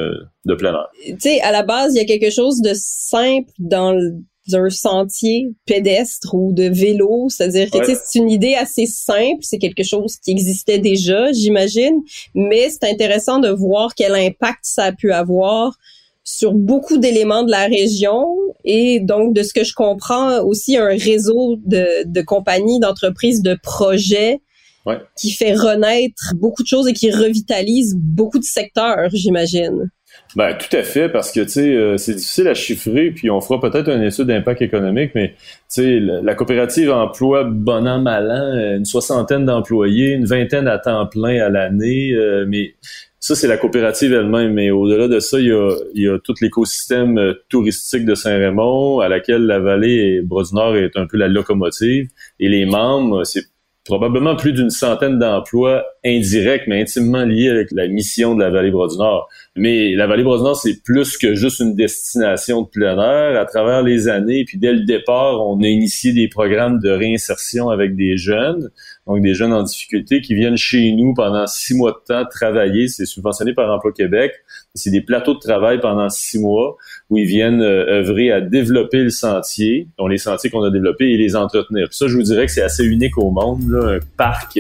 de 0.47 0.55
plein 0.55 0.73
air. 0.73 0.87
Tu 1.05 1.15
sais, 1.19 1.41
à 1.43 1.53
la 1.53 1.63
base, 1.63 1.95
il 1.95 1.99
y 1.99 2.01
a 2.01 2.07
quelque 2.07 2.33
chose 2.33 2.63
de 2.63 2.71
simple 2.75 3.51
dans 3.59 3.93
le- 3.93 4.15
un 4.55 4.71
sentier 4.71 5.51
pédestre 5.67 6.35
ou 6.35 6.53
de 6.53 6.65
vélo, 6.65 7.29
c'est-à-dire 7.29 7.71
que 7.71 7.79
Ouais. 7.79 7.85
c'est 8.05 8.19
une 8.19 8.31
idée 8.31 8.55
assez 8.55 8.87
simple, 8.87 9.41
c'est 9.43 9.59
quelque 9.59 9.83
chose 9.83 10.17
qui 10.17 10.31
existait 10.31 10.79
déjà, 10.79 11.33
j'imagine, 11.33 12.01
mais 12.35 12.71
c'est 12.71 12.85
intéressant 12.91 13.39
de 13.39 13.49
voir 13.51 13.95
quel 13.95 14.15
impact 14.15 14.61
ça 14.63 14.85
a 14.85 14.93
pu 14.93 15.13
avoir 15.13 15.77
sur 16.25 16.53
beaucoup 16.53 16.99
d'éléments 16.99 17.43
de 17.43 17.51
la 17.51 17.65
région 17.67 18.27
et 18.65 19.01
donc 19.01 19.33
de 19.35 19.43
ce 19.43 19.55
que 19.55 19.65
je 19.65 19.73
comprends 19.73 20.41
aussi 20.41 20.77
un 20.77 20.89
réseau 20.89 21.57
de, 21.65 22.05
de 22.05 22.21
compagnies, 22.21 22.81
d'entreprises, 22.81 23.43
de 23.43 23.57
projets 23.63 24.41
Ouais. 24.87 24.97
qui 25.19 25.33
fait 25.33 25.53
renaître 25.53 26.33
beaucoup 26.37 26.63
de 26.63 26.69
choses 26.69 26.89
et 26.89 26.95
qui 26.95 27.11
revitalise 27.11 27.95
beaucoup 27.99 28.39
de 28.39 28.45
secteurs, 28.45 29.11
j'imagine. 29.13 29.91
Ben, 30.37 30.55
tout 30.55 30.77
à 30.77 30.83
fait, 30.83 31.09
parce 31.09 31.33
que, 31.33 31.41
euh, 31.59 31.97
c'est 31.97 32.15
difficile 32.15 32.49
à 32.49 32.55
chiffrer, 32.55 33.11
puis 33.11 33.31
on 33.31 33.41
fera 33.41 33.61
peut-être 33.61 33.89
une 33.89 34.03
étude 34.03 34.27
d'impact 34.27 34.61
économique, 34.61 35.13
mais, 35.15 35.35
sais, 35.69 35.99
la, 36.01 36.35
coopérative 36.35 36.91
emploie 36.91 37.45
bon 37.45 37.87
an, 37.89 38.01
mal 38.01 38.31
an, 38.31 38.77
une 38.77 38.85
soixantaine 38.85 39.47
d'employés, 39.47 40.13
une 40.13 40.27
vingtaine 40.27 40.69
à 40.69 40.79
temps 40.79 41.07
plein 41.07 41.43
à 41.43 41.49
l'année, 41.49 42.13
euh, 42.13 42.45
mais 42.47 42.75
ça, 43.21 43.35
c'est 43.35 43.49
la 43.49 43.57
coopérative 43.57 44.13
elle-même, 44.13 44.53
mais 44.53 44.71
au-delà 44.71 45.09
de 45.09 45.19
ça, 45.19 45.41
il 45.41 45.47
y 45.47 45.53
a, 45.53 45.75
il 45.95 46.03
y 46.03 46.09
a 46.09 46.19
tout 46.19 46.35
l'écosystème 46.43 47.19
euh, 47.19 47.35
touristique 47.49 48.05
de 48.05 48.15
Saint-Raymond, 48.15 49.01
à 49.01 49.09
laquelle 49.09 49.47
la 49.47 49.59
vallée 49.59 50.21
Bras-du-Nord 50.23 50.77
est 50.77 50.97
un 50.97 51.07
peu 51.07 51.17
la 51.17 51.29
locomotive, 51.29 52.09
et 52.39 52.49
les 52.49 52.67
membres, 52.67 53.25
c'est 53.25 53.45
probablement 53.89 54.37
plus 54.37 54.53
d'une 54.53 54.69
centaine 54.69 55.19
d'emplois 55.19 55.83
indirects, 56.05 56.65
mais 56.67 56.83
intimement 56.83 57.25
liés 57.25 57.49
avec 57.49 57.69
la 57.73 57.89
mission 57.89 58.35
de 58.35 58.43
la 58.43 58.51
vallée 58.51 58.71
Bras-du-Nord. 58.71 59.31
Mais 59.57 59.95
la 59.95 60.07
vallée 60.07 60.25
Bras-du-Nord, 60.25 60.57
c'est 60.57 60.83
plus 60.83 61.17
que 61.17 61.35
juste 61.35 61.61
une 61.61 61.75
destination 61.75 62.61
de 62.63 62.69
plein 62.69 62.99
air. 62.99 63.41
À 63.41 63.47
travers 63.47 63.83
les 63.83 64.09
années, 64.09 64.45
puis 64.45 64.59
dès 64.59 64.75
le 64.75 64.81
départ, 64.81 65.41
on 65.41 65.63
a 65.63 65.67
initié 65.67 66.13
des 66.13 66.29
programmes 66.29 66.81
de 66.81 66.91
réinsertion 66.91 67.71
avec 67.71 67.97
des 67.97 68.19
jeunes, 68.19 68.69
donc 69.07 69.23
des 69.23 69.33
jeunes 69.33 69.55
en 69.55 69.63
difficulté 69.63 70.21
qui 70.21 70.35
viennent 70.35 70.59
chez 70.59 70.93
nous 70.93 71.15
pendant 71.15 71.47
six 71.47 71.73
mois 71.75 71.93
de 71.93 72.15
temps 72.15 72.29
travailler. 72.31 72.89
C'est 72.89 73.07
subventionné 73.07 73.55
par 73.55 73.75
Emploi 73.75 73.93
Québec. 73.93 74.33
C'est 74.75 74.91
des 74.91 75.01
plateaux 75.01 75.35
de 75.35 75.41
travail 75.41 75.81
pendant 75.81 76.09
six 76.09 76.39
mois 76.39 76.77
où 77.11 77.19
ils 77.19 77.27
viennent 77.27 77.63
euh, 77.63 78.01
œuvrer 78.01 78.31
à 78.31 78.41
développer 78.41 79.03
le 79.03 79.11
sentier, 79.11 79.89
donc 79.99 80.11
les 80.11 80.19
sentiers 80.19 80.51
qu'on 80.51 80.63
a 80.63 80.71
développés 80.71 81.11
et 81.11 81.17
les 81.17 81.37
entretenir. 81.37 81.89
ça, 81.91 82.07
je 82.07 82.17
vous 82.17 82.23
dirais 82.23 82.47
que 82.47 82.53
c'est 82.53 82.63
assez 82.63 82.85
unique 82.85 83.17
au 83.19 83.31
monde, 83.31 83.69
là, 83.69 83.97
un 83.97 83.99
parc 84.17 84.59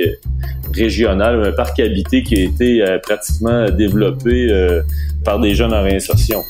régional, 0.74 1.44
un 1.44 1.52
parc 1.52 1.78
habité 1.80 2.22
qui 2.22 2.36
a 2.36 2.44
été 2.44 2.82
euh, 2.82 2.98
pratiquement 2.98 3.70
développé 3.70 4.50
euh, 4.50 4.82
par 5.24 5.38
des 5.40 5.54
jeunes 5.54 5.74
en 5.74 5.82
réinsertion. 5.82 6.40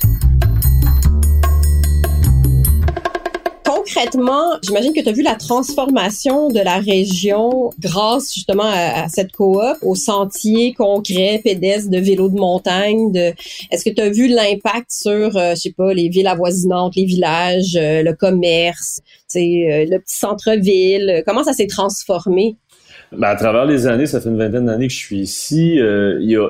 Concrètement, 3.99 4.59
j'imagine 4.63 4.93
que 4.93 5.01
tu 5.01 5.09
as 5.09 5.13
vu 5.13 5.23
la 5.23 5.35
transformation 5.35 6.51
de 6.51 6.61
la 6.61 6.79
région 6.79 7.73
grâce 7.81 8.33
justement 8.33 8.71
à, 8.71 9.09
cette 9.09 9.33
coop, 9.33 9.61
au 9.83 9.97
sentier 9.97 10.73
concret, 10.73 11.41
pédestre 11.43 11.91
de 11.91 11.99
vélo 11.99 12.29
de 12.29 12.37
montagne. 12.37 13.13
Est-ce 13.71 13.85
que 13.85 13.91
tu 13.91 14.01
as 14.01 14.09
vu 14.09 14.29
l'impact 14.29 14.91
sur, 14.91 15.37
euh, 15.37 15.51
je 15.51 15.61
sais 15.63 15.75
pas, 15.77 15.93
les 15.93 16.09
villes 16.09 16.29
avoisinantes, 16.29 16.95
les 16.95 17.07
villages, 17.07 17.77
euh, 17.77 18.03
le 18.03 18.15
commerce, 18.15 19.01
euh, 19.35 19.41
le 19.91 19.99
petit 19.99 20.17
centre-ville? 20.17 21.25
Comment 21.27 21.43
ça 21.43 21.53
s'est 21.53 21.67
transformé? 21.67 22.57
Ben, 23.11 23.29
à 23.29 23.37
travers 23.37 23.65
les 23.65 23.89
années, 23.89 24.07
ça 24.07 24.21
fait 24.21 24.29
une 24.29 24.39
vingtaine 24.39 24.67
d'années 24.67 24.87
que 24.87 24.93
je 24.93 24.99
suis 24.99 25.19
ici, 25.19 25.75
il 25.77 26.31
y 26.31 26.37
a 26.37 26.49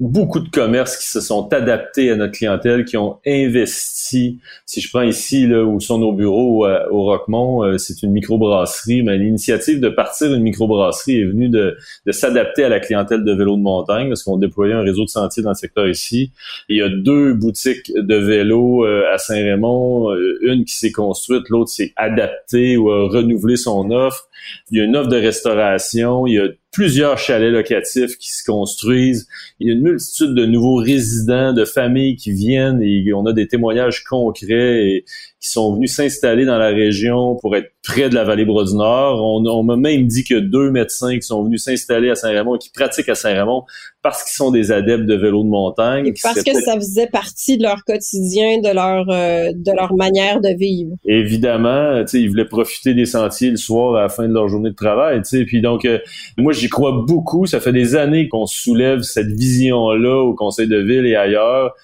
beaucoup 0.00 0.38
de 0.38 0.48
commerces 0.48 0.96
qui 0.96 1.08
se 1.08 1.20
sont 1.20 1.52
adaptés 1.52 2.10
à 2.10 2.16
notre 2.16 2.32
clientèle, 2.32 2.84
qui 2.84 2.96
ont 2.96 3.18
investi. 3.26 4.38
Si 4.64 4.80
je 4.80 4.88
prends 4.90 5.02
ici 5.02 5.46
là 5.46 5.64
où 5.64 5.80
sont 5.80 5.98
nos 5.98 6.12
bureaux 6.12 6.66
euh, 6.66 6.86
au 6.90 7.02
Roquemont, 7.02 7.64
euh, 7.64 7.78
c'est 7.78 8.02
une 8.02 8.12
microbrasserie, 8.12 9.02
mais 9.02 9.18
l'initiative 9.18 9.80
de 9.80 9.88
partir 9.88 10.30
d'une 10.30 10.42
microbrasserie 10.42 11.20
est 11.20 11.24
venue 11.24 11.48
de, 11.48 11.76
de 12.06 12.12
s'adapter 12.12 12.62
à 12.64 12.68
la 12.68 12.78
clientèle 12.78 13.24
de 13.24 13.32
vélo 13.32 13.56
de 13.56 13.62
montagne 13.62 14.08
parce 14.08 14.22
qu'on 14.22 14.36
déployait 14.36 14.74
un 14.74 14.82
réseau 14.82 15.04
de 15.04 15.10
sentiers 15.10 15.42
dans 15.42 15.50
le 15.50 15.56
secteur 15.56 15.88
ici. 15.88 16.30
il 16.68 16.76
y 16.76 16.82
a 16.82 16.88
deux 16.88 17.34
boutiques 17.34 17.92
de 17.94 18.14
vélo 18.14 18.84
euh, 18.84 19.02
à 19.12 19.18
Saint-Raymond, 19.18 20.14
une 20.42 20.64
qui 20.64 20.74
s'est 20.74 20.92
construite, 20.92 21.48
l'autre 21.48 21.70
s'est 21.70 21.92
adaptée 21.96 22.76
ou 22.76 22.90
a 22.90 23.08
renouvelé 23.08 23.56
son 23.56 23.90
offre. 23.90 24.28
Il 24.70 24.78
y 24.78 24.80
a 24.80 24.84
une 24.84 24.96
offre 24.96 25.08
de 25.08 25.16
restauration, 25.16 26.26
il 26.26 26.34
y 26.34 26.38
a 26.38 26.48
plusieurs 26.72 27.18
chalets 27.18 27.50
locatifs 27.50 28.16
qui 28.18 28.30
se 28.30 28.44
construisent. 28.44 29.26
Il 29.58 29.68
y 29.68 29.70
a 29.70 29.74
une 29.74 29.82
multitude 29.82 30.34
de 30.34 30.46
nouveaux 30.46 30.76
résidents, 30.76 31.52
de 31.52 31.64
familles 31.64 32.16
qui 32.16 32.32
viennent 32.32 32.82
et 32.82 33.12
on 33.14 33.26
a 33.26 33.32
des 33.32 33.48
témoignages 33.48 34.04
concrets 34.04 34.88
et 34.88 35.04
qui 35.40 35.50
sont 35.50 35.74
venus 35.74 35.94
s'installer 35.94 36.44
dans 36.44 36.58
la 36.58 36.68
région 36.68 37.36
pour 37.36 37.54
être 37.54 37.70
près 37.84 38.08
de 38.08 38.14
la 38.14 38.24
vallée 38.24 38.44
Bras 38.44 38.64
du 38.64 38.74
Nord. 38.74 39.22
On, 39.24 39.62
m'a 39.62 39.76
même 39.76 40.06
dit 40.08 40.24
que 40.24 40.34
deux 40.34 40.70
médecins 40.72 41.14
qui 41.14 41.22
sont 41.22 41.44
venus 41.44 41.62
s'installer 41.62 42.10
à 42.10 42.16
Saint-Raymond 42.16 42.56
et 42.56 42.58
qui 42.58 42.70
pratiquent 42.70 43.08
à 43.08 43.14
Saint-Raymond 43.14 43.62
parce 44.02 44.24
qu'ils 44.24 44.34
sont 44.34 44.50
des 44.50 44.72
adeptes 44.72 45.06
de 45.06 45.14
vélo 45.14 45.44
de 45.44 45.48
montagne. 45.48 46.12
parce 46.22 46.42
que 46.42 46.52
ça 46.62 46.74
faisait 46.74 47.06
partie 47.06 47.56
de 47.56 47.62
leur 47.62 47.84
quotidien, 47.84 48.60
de 48.60 48.74
leur 48.74 49.08
euh, 49.10 49.52
de 49.54 49.72
leur 49.72 49.94
manière 49.94 50.40
de 50.40 50.56
vivre. 50.56 50.96
Évidemment, 51.06 52.00
tu 52.00 52.08
sais, 52.08 52.20
ils 52.20 52.28
voulaient 52.28 52.44
profiter 52.44 52.94
des 52.94 53.06
sentiers 53.06 53.50
le 53.50 53.56
soir 53.56 53.94
à 53.94 54.02
la 54.02 54.08
fin 54.08 54.26
de 54.26 54.34
leur 54.34 54.48
journée 54.48 54.70
de 54.70 54.74
travail, 54.74 55.22
tu 55.22 55.38
sais. 55.38 55.44
Puis 55.44 55.60
donc, 55.60 55.84
euh, 55.84 55.98
moi, 56.36 56.52
j'y 56.52 56.68
crois 56.68 57.04
beaucoup. 57.06 57.46
Ça 57.46 57.60
fait 57.60 57.72
des 57.72 57.94
années 57.94 58.28
qu'on 58.28 58.46
soulève 58.46 59.02
cette 59.02 59.30
vision-là 59.30 60.22
au 60.24 60.34
Conseil 60.34 60.66
de 60.66 60.78
ville 60.78 61.06
et 61.06 61.14
ailleurs 61.14 61.74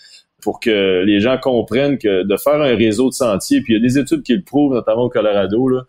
pour 0.45 0.61
que 0.61 1.03
les 1.05 1.21
gens 1.21 1.39
comprennent 1.39 1.97
que 1.97 2.23
de 2.23 2.37
faire 2.37 2.61
un 2.61 2.77
réseau 2.77 3.09
de 3.09 3.15
sentiers, 3.15 3.63
puis 3.63 3.73
il 3.73 3.77
y 3.79 3.81
a 3.81 3.83
des 3.83 3.99
études 3.99 4.23
qui 4.23 4.35
le 4.35 4.43
prouvent, 4.43 4.75
notamment 4.75 5.05
au 5.05 5.09
Colorado, 5.09 5.81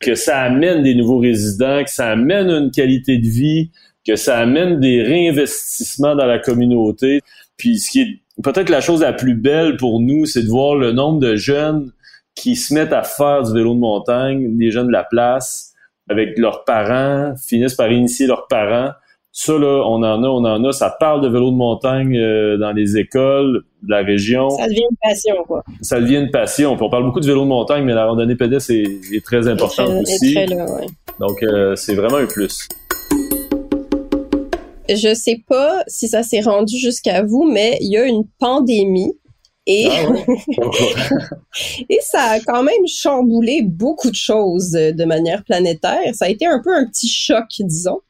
que 0.00 0.16
ça 0.16 0.40
amène 0.40 0.82
des 0.82 0.96
nouveaux 0.96 1.20
résidents, 1.20 1.84
que 1.84 1.90
ça 1.90 2.08
amène 2.08 2.50
une 2.50 2.70
qualité 2.72 3.18
de 3.18 3.26
vie, 3.26 3.70
que 4.04 4.16
ça 4.16 4.38
amène 4.38 4.80
des 4.80 5.00
réinvestissements 5.02 6.16
dans 6.16 6.26
la 6.26 6.40
communauté. 6.40 7.20
Puis 7.56 7.78
ce 7.78 7.90
qui 7.90 8.00
est 8.00 8.42
peut-être 8.42 8.68
la 8.68 8.80
chose 8.80 9.02
la 9.02 9.12
plus 9.12 9.34
belle 9.34 9.76
pour 9.76 10.00
nous, 10.00 10.26
c'est 10.26 10.42
de 10.42 10.48
voir 10.48 10.74
le 10.74 10.90
nombre 10.90 11.20
de 11.20 11.36
jeunes 11.36 11.92
qui 12.34 12.56
se 12.56 12.74
mettent 12.74 12.92
à 12.92 13.04
faire 13.04 13.44
du 13.44 13.52
vélo 13.52 13.74
de 13.74 13.78
montagne, 13.78 14.56
des 14.56 14.72
jeunes 14.72 14.88
de 14.88 14.92
la 14.92 15.04
place, 15.04 15.72
avec 16.08 16.36
leurs 16.36 16.64
parents, 16.64 17.34
finissent 17.36 17.74
par 17.74 17.92
initier 17.92 18.26
leurs 18.26 18.48
parents 18.48 18.90
ça, 19.32 19.56
là, 19.56 19.84
on 19.86 20.02
en 20.02 20.24
a, 20.24 20.28
on 20.28 20.44
en 20.44 20.64
a. 20.64 20.72
Ça 20.72 20.94
parle 20.98 21.22
de 21.22 21.28
vélo 21.28 21.52
de 21.52 21.56
montagne 21.56 22.18
euh, 22.18 22.56
dans 22.58 22.72
les 22.72 22.98
écoles 22.98 23.62
de 23.82 23.90
la 23.90 24.02
région. 24.02 24.50
Ça 24.50 24.66
devient 24.66 24.82
une 24.90 24.96
passion, 25.00 25.36
quoi. 25.46 25.62
Ça 25.82 26.00
devient 26.00 26.16
une 26.16 26.30
passion. 26.30 26.76
on 26.78 26.90
parle 26.90 27.04
beaucoup 27.04 27.20
de 27.20 27.26
vélo 27.26 27.42
de 27.42 27.48
montagne, 27.48 27.84
mais 27.84 27.94
la 27.94 28.06
randonnée 28.06 28.34
pédestre 28.34 28.72
est, 28.72 29.24
très 29.24 29.46
importante 29.46 30.02
aussi. 30.02 30.36
Donc, 31.20 31.42
euh, 31.42 31.76
c'est 31.76 31.94
vraiment 31.94 32.16
un 32.16 32.26
plus. 32.26 32.66
Je 34.88 35.14
sais 35.14 35.40
pas 35.46 35.84
si 35.86 36.08
ça 36.08 36.24
s'est 36.24 36.40
rendu 36.40 36.76
jusqu'à 36.76 37.22
vous, 37.22 37.44
mais 37.44 37.78
il 37.80 37.92
y 37.92 37.96
a 37.98 38.04
une 38.06 38.24
pandémie 38.40 39.12
et, 39.66 39.88
ah 39.90 40.12
et 41.88 41.98
ça 42.02 42.22
a 42.22 42.40
quand 42.40 42.62
même 42.62 42.86
chamboulé 42.86 43.62
beaucoup 43.62 44.10
de 44.10 44.16
choses 44.16 44.70
de 44.70 45.04
manière 45.04 45.44
planétaire. 45.44 46.14
Ça 46.14 46.24
a 46.24 46.28
été 46.28 46.46
un 46.46 46.60
peu 46.62 46.74
un 46.74 46.86
petit 46.86 47.08
choc, 47.08 47.44
disons. 47.60 48.00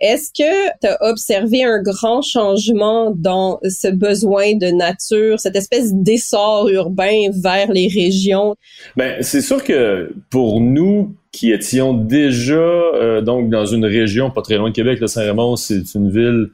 Est-ce 0.00 0.30
que 0.30 0.68
tu 0.80 0.86
as 0.86 0.96
observé 1.02 1.64
un 1.64 1.82
grand 1.82 2.22
changement 2.22 3.12
dans 3.14 3.60
ce 3.62 3.88
besoin 3.88 4.54
de 4.54 4.66
nature, 4.66 5.38
cette 5.38 5.56
espèce 5.56 5.92
d'essor 5.94 6.68
urbain 6.68 7.30
vers 7.32 7.70
les 7.70 7.88
régions? 7.88 8.56
Ben, 8.96 9.22
c'est 9.22 9.42
sûr 9.42 9.62
que 9.62 10.14
pour 10.30 10.60
nous, 10.60 11.14
qui 11.36 11.52
étions 11.52 11.92
déjà 11.92 12.54
euh, 12.54 13.20
donc 13.20 13.50
dans 13.50 13.66
une 13.66 13.84
région 13.84 14.30
pas 14.30 14.40
très 14.40 14.56
loin 14.56 14.70
de 14.70 14.74
Québec, 14.74 15.00
le 15.00 15.06
Saint-Raymond, 15.06 15.56
c'est 15.56 15.94
une 15.94 16.10
ville 16.10 16.48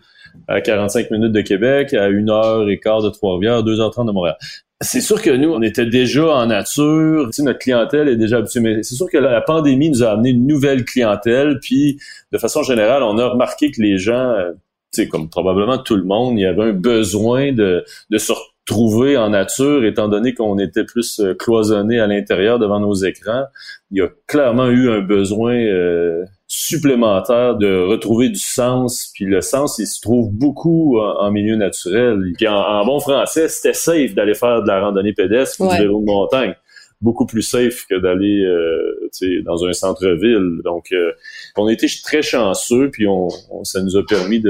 à 0.49 0.61
45 0.61 1.11
minutes 1.11 1.33
de 1.33 1.41
Québec, 1.41 1.95
à 1.95 2.09
une 2.09 2.31
heure 2.31 2.69
et 2.69 2.79
quart 2.79 3.03
de 3.03 3.11
Trois-Rivières, 3.11 3.63
2h30 3.63 4.07
de 4.07 4.13
Montréal. 4.13 4.37
C'est 4.81 5.01
sûr 5.01 5.23
que 5.23 5.31
nous, 5.31 5.51
on 5.51 5.63
était 5.63 5.87
déjà 5.87 6.27
en 6.27 6.47
nature, 6.47 7.27
tu 7.27 7.33
sais, 7.35 7.43
notre 7.45 7.61
clientèle 7.61 8.09
est 8.09 8.17
déjà 8.17 8.39
habituée, 8.39 8.61
mais 8.61 8.83
c'est 8.83 8.97
sûr 8.97 9.09
que 9.09 9.19
la 9.19 9.41
pandémie 9.41 9.91
nous 9.91 10.03
a 10.03 10.11
amené 10.11 10.31
une 10.31 10.47
nouvelle 10.47 10.85
clientèle, 10.85 11.61
puis 11.61 11.99
de 12.33 12.39
façon 12.39 12.65
générale, 12.65 13.05
on 13.05 13.17
a 13.19 13.29
remarqué 13.29 13.71
que 13.71 13.81
les 13.81 13.97
gens, 13.97 14.31
euh, 14.31 14.51
tu 14.93 15.03
sais, 15.03 15.09
comme 15.09 15.31
probablement 15.31 15.79
tout 15.79 15.95
le 15.95 16.03
monde, 16.03 16.37
il 16.37 16.43
y 16.43 16.47
avait 16.47 16.65
un 16.65 16.73
besoin 16.73 17.53
de, 17.53 17.85
de 18.11 18.19
se 18.19 18.33
retrouver 18.33 19.17
en 19.17 19.31
nature, 19.31 19.85
étant 19.85 20.09
donné 20.09 20.35
qu'on 20.35 20.59
était 20.59 20.85
plus 20.85 21.21
euh, 21.21 21.35
cloisonné 21.35 22.01
à 22.01 22.07
l'intérieur 22.07 22.59
devant 22.59 22.81
nos 22.81 22.95
écrans. 22.95 23.45
Il 23.91 23.99
y 23.99 24.01
a 24.01 24.09
clairement 24.27 24.69
eu 24.69 24.91
un 24.91 25.01
besoin 25.01 25.55
euh, 25.55 26.25
supplémentaire 26.55 27.57
de 27.57 27.79
retrouver 27.79 28.29
du 28.29 28.39
sens. 28.39 29.11
Puis 29.15 29.25
le 29.25 29.41
sens, 29.41 29.79
il 29.79 29.87
se 29.87 30.03
trouve 30.03 30.31
beaucoup 30.31 30.99
en, 31.01 31.31
milieu 31.31 31.57
naturel. 31.57 32.21
Puis 32.37 32.47
en, 32.47 32.85
bon 32.85 33.01
français, 33.01 33.49
c'était 33.49 33.73
safe 33.73 34.15
d'aller 34.15 34.35
faire 34.35 34.63
de 34.63 34.69
la 34.69 34.81
randonnée 34.81 35.15
pédestre 35.15 35.63
ou 35.63 35.71
du 35.71 35.79
vélo 35.79 36.01
de 36.01 36.05
montagne. 36.05 36.55
Beaucoup 37.01 37.25
plus 37.25 37.41
safe 37.41 37.87
que 37.89 37.99
d'aller 37.99 38.43
euh, 38.45 39.43
dans 39.47 39.65
un 39.65 39.73
centre-ville. 39.73 40.61
Donc, 40.63 40.93
euh, 40.93 41.13
on 41.57 41.69
a 41.69 41.73
été 41.73 41.87
très 42.05 42.21
chanceux, 42.21 42.91
puis 42.91 43.07
on, 43.09 43.31
ça 43.65 43.83
nous 43.83 43.97
a 43.97 44.05
permis 44.05 44.41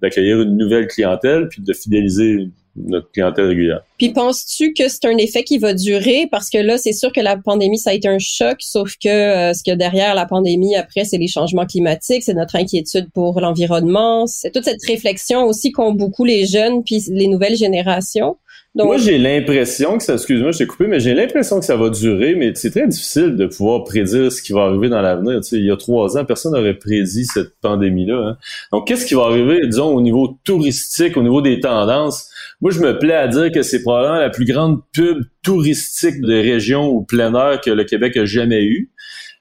d'accueillir 0.00 0.38
de, 0.38 0.44
une 0.44 0.56
nouvelle 0.56 0.86
clientèle, 0.86 1.48
puis 1.48 1.60
de 1.60 1.72
fidéliser 1.74 2.48
notre 2.76 3.10
clientèle 3.10 3.46
régulière. 3.46 3.80
Puis 3.98 4.12
penses-tu 4.12 4.72
que 4.72 4.88
c'est 4.88 5.04
un 5.06 5.16
effet 5.16 5.44
qui 5.44 5.58
va 5.58 5.74
durer? 5.74 6.28
Parce 6.30 6.50
que 6.50 6.58
là 6.58 6.78
c'est 6.78 6.92
sûr 6.92 7.12
que 7.12 7.20
la 7.20 7.36
pandémie 7.36 7.78
ça 7.78 7.90
a 7.90 7.92
été 7.92 8.08
un 8.08 8.18
choc 8.18 8.56
sauf 8.60 8.94
que 9.02 9.08
euh, 9.08 9.52
ce 9.54 9.62
qu'il 9.62 9.70
y 9.70 9.74
a 9.74 9.76
derrière 9.76 10.14
la 10.14 10.26
pandémie 10.26 10.76
après 10.76 11.04
c'est 11.04 11.18
les 11.18 11.28
changements 11.28 11.66
climatiques, 11.66 12.22
c'est 12.22 12.34
notre 12.34 12.56
inquiétude 12.56 13.08
pour 13.12 13.40
l'environnement, 13.40 14.26
c'est 14.26 14.50
toute 14.50 14.64
cette 14.64 14.84
réflexion 14.84 15.44
aussi 15.44 15.72
qu'ont 15.72 15.92
beaucoup 15.92 16.24
les 16.24 16.46
jeunes 16.46 16.82
puis 16.82 17.04
les 17.10 17.28
nouvelles 17.28 17.56
générations. 17.56 18.36
Moi, 18.76 18.96
j'ai 18.96 19.18
l'impression 19.18 19.98
que 19.98 20.02
ça, 20.02 20.14
excuse-moi, 20.14 20.50
je 20.50 20.58
t'ai 20.58 20.66
coupé, 20.66 20.88
mais 20.88 20.98
j'ai 20.98 21.14
l'impression 21.14 21.60
que 21.60 21.64
ça 21.64 21.76
va 21.76 21.90
durer, 21.90 22.34
mais 22.34 22.52
c'est 22.56 22.72
très 22.72 22.88
difficile 22.88 23.36
de 23.36 23.46
pouvoir 23.46 23.84
prédire 23.84 24.32
ce 24.32 24.42
qui 24.42 24.52
va 24.52 24.62
arriver 24.62 24.88
dans 24.88 25.00
l'avenir. 25.00 25.36
Tu 25.42 25.48
sais, 25.50 25.56
il 25.58 25.64
y 25.64 25.70
a 25.70 25.76
trois 25.76 26.18
ans, 26.18 26.24
personne 26.24 26.54
n'aurait 26.54 26.74
prédit 26.74 27.24
cette 27.24 27.60
pandémie-là. 27.60 28.30
Hein. 28.30 28.36
Donc, 28.72 28.88
qu'est-ce 28.88 29.06
qui 29.06 29.14
va 29.14 29.26
arriver, 29.26 29.64
disons, 29.64 29.94
au 29.94 30.00
niveau 30.00 30.36
touristique, 30.42 31.16
au 31.16 31.22
niveau 31.22 31.40
des 31.40 31.60
tendances? 31.60 32.28
Moi, 32.60 32.72
je 32.72 32.80
me 32.80 32.98
plais 32.98 33.14
à 33.14 33.28
dire 33.28 33.52
que 33.52 33.62
c'est 33.62 33.80
probablement 33.80 34.18
la 34.18 34.30
plus 34.30 34.44
grande 34.44 34.80
pub 34.92 35.18
touristique 35.44 36.20
de 36.20 36.34
région 36.34 36.88
ou 36.88 37.04
plein 37.04 37.32
air 37.32 37.60
que 37.60 37.70
le 37.70 37.84
Québec 37.84 38.16
a 38.16 38.24
jamais 38.24 38.64
eu. 38.64 38.90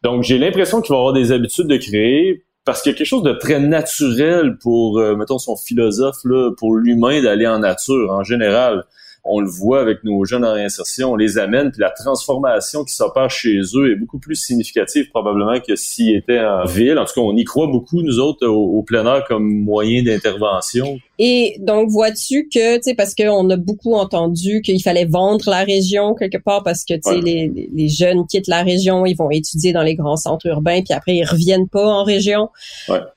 Donc, 0.04 0.22
j'ai 0.22 0.38
l'impression 0.38 0.80
qu'il 0.80 0.94
va 0.94 1.00
avoir 1.00 1.14
des 1.14 1.32
habitudes 1.32 1.68
de 1.68 1.78
créer 1.78 2.46
parce 2.66 2.84
qu'il 2.84 2.92
y 2.92 2.96
a 2.96 2.98
quelque 3.00 3.08
chose 3.08 3.24
de 3.24 3.34
très 3.34 3.60
naturel 3.60 4.58
pour, 4.62 5.00
euh, 5.00 5.16
mettons, 5.16 5.40
son 5.40 5.58
philosophe, 5.58 6.18
là, 6.24 6.52
pour 6.56 6.76
l'humain 6.76 7.24
d'aller 7.24 7.48
en 7.48 7.60
nature 7.60 8.12
en 8.12 8.24
général 8.24 8.84
on 9.26 9.40
le 9.40 9.50
voit 9.50 9.80
avec 9.80 10.04
nos 10.04 10.26
jeunes 10.26 10.44
en 10.44 10.54
réinsertion, 10.54 11.14
on 11.14 11.16
les 11.16 11.38
amène, 11.38 11.72
puis 11.72 11.80
la 11.80 11.92
transformation 11.92 12.84
qui 12.84 12.94
s'opère 12.94 13.30
chez 13.30 13.60
eux 13.76 13.92
est 13.92 13.96
beaucoup 13.96 14.20
plus 14.20 14.36
significative 14.36 15.10
probablement 15.10 15.60
que 15.62 15.76
s'ils 15.76 16.16
étaient 16.16 16.42
en 16.42 16.66
ville. 16.66 16.98
En 16.98 17.06
tout 17.06 17.14
cas, 17.16 17.22
on 17.22 17.36
y 17.38 17.46
croit 17.46 17.68
beaucoup, 17.68 18.02
nous 18.02 18.20
autres, 18.20 18.46
au, 18.46 18.84
plein 18.84 19.06
air 19.06 19.24
comme 19.26 19.48
moyen 19.48 20.04
d'intervention. 20.04 21.00
Et 21.20 21.56
donc, 21.60 21.90
vois-tu 21.90 22.50
que, 22.54 22.76
tu 22.76 22.82
sais, 22.84 22.96
parce 22.96 23.16
qu'on 23.16 23.50
a 23.50 23.56
beaucoup 23.56 23.94
entendu 23.94 24.62
qu'il 24.62 24.82
fallait 24.84 25.06
vendre 25.06 25.50
la 25.50 25.64
région 25.64 26.16
quelque 26.16 26.38
part 26.38 26.64
parce 26.64 26.84
que, 26.84 26.96
tu 26.96 27.02
sais, 27.04 27.22
les, 27.22 27.70
les, 27.74 27.88
jeunes 27.88 28.26
quittent 28.28 28.48
la 28.48 28.64
région, 28.64 29.06
ils 29.06 29.16
vont 29.16 29.32
étudier 29.32 29.72
dans 29.72 29.84
les 29.84 29.96
grands 29.96 30.18
centres 30.18 30.48
urbains, 30.48 30.82
puis 30.82 30.94
après, 30.94 31.16
ils 31.16 31.26
reviennent 31.26 31.70
pas 31.70 31.86
en 31.86 32.04
région. 32.04 32.50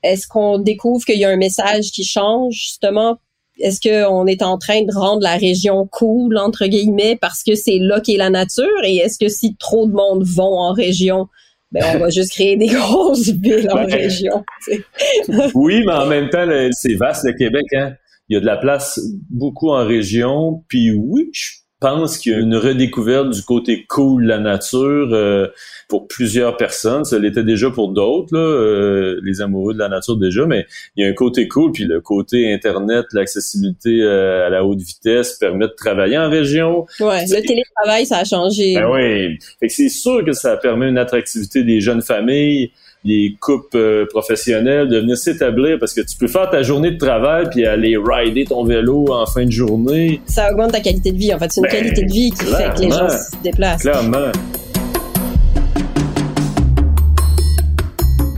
Est-ce 0.03 0.25
qu'on 0.27 0.57
découvre 0.57 1.03
qu'il 1.05 1.19
y 1.19 1.25
a 1.25 1.29
un 1.29 1.37
message 1.37 1.91
qui 1.91 2.05
change, 2.05 2.53
justement, 2.53 3.17
est-ce 3.59 3.81
qu'on 3.81 4.27
est 4.27 4.41
en 4.41 4.57
train 4.57 4.83
de 4.83 4.93
rendre 4.93 5.21
la 5.21 5.35
région 5.35 5.87
cool, 5.91 6.37
entre 6.37 6.65
guillemets, 6.67 7.17
parce 7.19 7.43
que 7.43 7.55
c'est 7.55 7.79
là 7.79 7.99
qu'est 7.99 8.17
la 8.17 8.29
nature? 8.29 8.83
Et 8.83 8.97
est-ce 8.97 9.17
que 9.19 9.29
si 9.29 9.55
trop 9.57 9.87
de 9.87 9.93
monde 9.93 10.23
vont 10.23 10.59
en 10.59 10.73
région, 10.73 11.27
ben, 11.71 11.83
on 11.95 11.99
va 11.99 12.09
juste 12.09 12.31
créer 12.31 12.55
des 12.55 12.67
grosses 12.67 13.29
villes 13.29 13.69
en 13.71 13.85
ben, 13.85 13.93
région? 13.93 14.43
oui, 15.55 15.83
mais 15.85 15.93
en 15.93 16.05
même 16.05 16.29
temps, 16.29 16.45
c'est 16.71 16.95
vaste 16.95 17.25
le 17.25 17.33
Québec, 17.33 17.65
hein? 17.73 17.93
Il 18.29 18.33
y 18.33 18.37
a 18.37 18.41
de 18.41 18.45
la 18.45 18.57
place 18.57 18.99
beaucoup 19.29 19.69
en 19.69 19.85
région. 19.85 20.63
Puis 20.67 20.91
oui, 20.91 21.29
je 21.31 21.51
pense 21.79 22.17
qu'il 22.17 22.31
y 22.31 22.35
a 22.35 22.39
une 22.39 22.55
redécouverte 22.55 23.29
du 23.29 23.43
côté 23.43 23.85
cool 23.85 24.23
de 24.23 24.27
la 24.27 24.39
nature 24.39 25.09
euh, 25.11 25.47
pour 25.87 26.07
plusieurs 26.07 26.57
personnes. 26.57 27.05
Ça 27.05 27.19
l'était 27.19 27.43
déjà 27.43 27.69
pour 27.69 27.89
d'autres, 27.89 28.35
euh, 28.35 29.19
les 29.23 29.41
amoureux 29.41 29.73
de 29.73 29.79
la 29.79 29.89
nature 29.89 30.17
déjà, 30.17 30.45
mais 30.45 30.65
il 30.95 31.05
y 31.05 31.07
a 31.07 31.09
un 31.09 31.13
côté 31.13 31.47
cool, 31.47 31.71
puis 31.71 31.85
le 31.85 32.01
côté 32.01 32.51
Internet, 32.51 33.05
l'accessibilité 33.13 34.01
euh, 34.01 34.47
à 34.47 34.49
la 34.49 34.65
haute 34.65 34.81
vitesse 34.81 35.33
permet 35.33 35.67
de 35.67 35.73
travailler 35.73 36.17
en 36.17 36.29
région. 36.29 36.85
Ouais, 36.99 37.25
le 37.25 37.45
télétravail, 37.45 38.05
ça 38.05 38.19
a 38.19 38.23
changé. 38.23 38.73
Ben 38.75 38.89
oui. 38.89 39.37
Fait 39.59 39.67
que 39.67 39.73
c'est 39.73 39.89
sûr 39.89 40.25
que 40.25 40.33
ça 40.33 40.57
permet 40.57 40.89
une 40.89 40.97
attractivité 40.97 41.63
des 41.63 41.79
jeunes 41.79 42.01
familles 42.01 42.71
des 43.05 43.35
coupes 43.39 43.75
euh, 43.75 44.05
professionnelles, 44.05 44.89
de 44.89 44.99
venir 44.99 45.17
s'établir 45.17 45.77
parce 45.79 45.93
que 45.93 46.01
tu 46.01 46.17
peux 46.17 46.27
faire 46.27 46.49
ta 46.49 46.61
journée 46.61 46.91
de 46.91 46.97
travail 46.97 47.47
puis 47.49 47.65
aller 47.65 47.97
rider 47.97 48.45
ton 48.45 48.63
vélo 48.63 49.05
en 49.11 49.25
fin 49.25 49.45
de 49.45 49.51
journée. 49.51 50.21
Ça 50.25 50.51
augmente 50.51 50.71
ta 50.71 50.79
qualité 50.79 51.11
de 51.11 51.17
vie. 51.17 51.33
En 51.33 51.39
fait, 51.39 51.51
c'est 51.51 51.61
une 51.61 51.67
ben, 51.67 51.71
qualité 51.71 52.03
de 52.03 52.11
vie 52.11 52.31
qui 52.31 52.45
fait 52.45 52.73
que 52.75 52.81
les 52.81 52.89
gens 52.89 53.09
se 53.09 53.41
déplacent. 53.43 53.81
Clairement. 53.81 54.31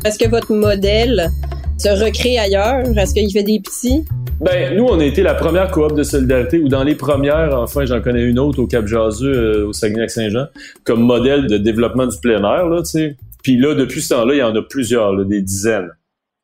Est-ce 0.05 0.17
que 0.17 0.29
votre 0.29 0.53
modèle 0.53 1.29
se 1.77 1.89
recrée 1.89 2.37
ailleurs? 2.37 2.83
Est-ce 2.97 3.13
qu'il 3.13 3.31
fait 3.31 3.43
des 3.43 3.59
petits? 3.59 4.05
Ben, 4.39 4.73
nous, 4.75 4.85
on 4.85 4.97
a 4.99 5.03
été 5.03 5.21
la 5.21 5.33
première 5.33 5.69
coop 5.69 5.93
de 5.95 6.03
solidarité, 6.03 6.59
ou 6.59 6.69
dans 6.69 6.83
les 6.83 6.95
premières, 6.95 7.59
enfin, 7.59 7.83
j'en 7.83 7.99
connais 7.99 8.23
une 8.23 8.39
autre 8.39 8.59
au 8.59 8.67
Cap-Jaseux, 8.67 9.27
euh, 9.27 9.67
au 9.67 9.73
Saguenay-Saint-Jean, 9.73 10.45
comme 10.85 11.01
modèle 11.01 11.47
de 11.47 11.57
développement 11.57 12.07
du 12.07 12.17
plein 12.19 12.37
air, 12.37 12.69
là, 12.69 12.77
tu 12.77 12.91
sais. 12.91 13.17
Puis 13.43 13.57
là, 13.57 13.75
depuis 13.75 14.01
ce 14.01 14.09
temps-là, 14.09 14.33
il 14.33 14.39
y 14.39 14.43
en 14.43 14.55
a 14.55 14.61
plusieurs, 14.61 15.25
des 15.25 15.41
dizaines. 15.41 15.91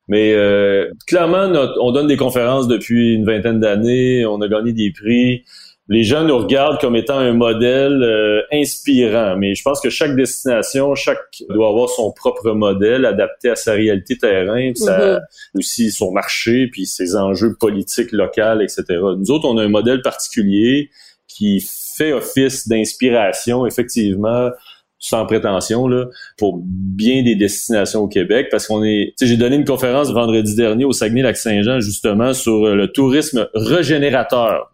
Mais 0.08 0.32
euh, 0.34 0.88
clairement, 1.06 1.50
on 1.80 1.90
donne 1.90 2.06
des 2.06 2.16
conférences 2.16 2.68
depuis 2.68 3.14
une 3.14 3.24
vingtaine 3.24 3.58
d'années, 3.58 4.24
on 4.24 4.40
a 4.40 4.48
gagné 4.48 4.72
des 4.72 4.92
prix. 4.92 5.44
Les 5.88 6.02
gens 6.02 6.24
nous 6.24 6.36
regardent 6.36 6.80
comme 6.80 6.96
étant 6.96 7.18
un 7.18 7.32
modèle 7.32 8.02
euh, 8.02 8.42
inspirant, 8.52 9.36
mais 9.36 9.54
je 9.54 9.62
pense 9.62 9.80
que 9.80 9.88
chaque 9.88 10.16
destination, 10.16 10.94
chaque 10.96 11.18
doit 11.48 11.68
avoir 11.68 11.88
son 11.88 12.12
propre 12.12 12.50
modèle 12.52 13.04
adapté 13.04 13.50
à 13.50 13.56
sa 13.56 13.72
réalité 13.72 14.18
terrain, 14.18 14.70
mm-hmm. 14.70 15.20
aussi 15.54 15.92
son 15.92 16.10
marché, 16.10 16.68
puis 16.72 16.86
ses 16.86 17.14
enjeux 17.14 17.54
politiques 17.54 18.10
locaux, 18.10 18.60
etc. 18.60 18.84
Nous 19.16 19.30
autres, 19.30 19.48
on 19.48 19.58
a 19.58 19.62
un 19.62 19.68
modèle 19.68 20.02
particulier 20.02 20.90
qui 21.28 21.64
fait 21.96 22.12
office 22.12 22.66
d'inspiration, 22.66 23.66
effectivement, 23.66 24.50
sans 24.98 25.26
prétention 25.26 25.86
là 25.88 26.06
pour 26.38 26.60
bien 26.64 27.22
des 27.22 27.34
destinations 27.34 28.00
au 28.02 28.08
Québec 28.08 28.48
parce 28.50 28.66
qu'on 28.66 28.82
est 28.82 29.14
tu 29.18 29.24
sais 29.24 29.26
j'ai 29.26 29.36
donné 29.36 29.56
une 29.56 29.64
conférence 29.64 30.10
vendredi 30.10 30.54
dernier 30.54 30.84
au 30.84 30.92
Saguenay-Lac-Saint-Jean 30.92 31.80
justement 31.80 32.32
sur 32.32 32.66
euh, 32.66 32.74
le 32.74 32.88
tourisme 32.88 33.48
régénérateur. 33.54 34.72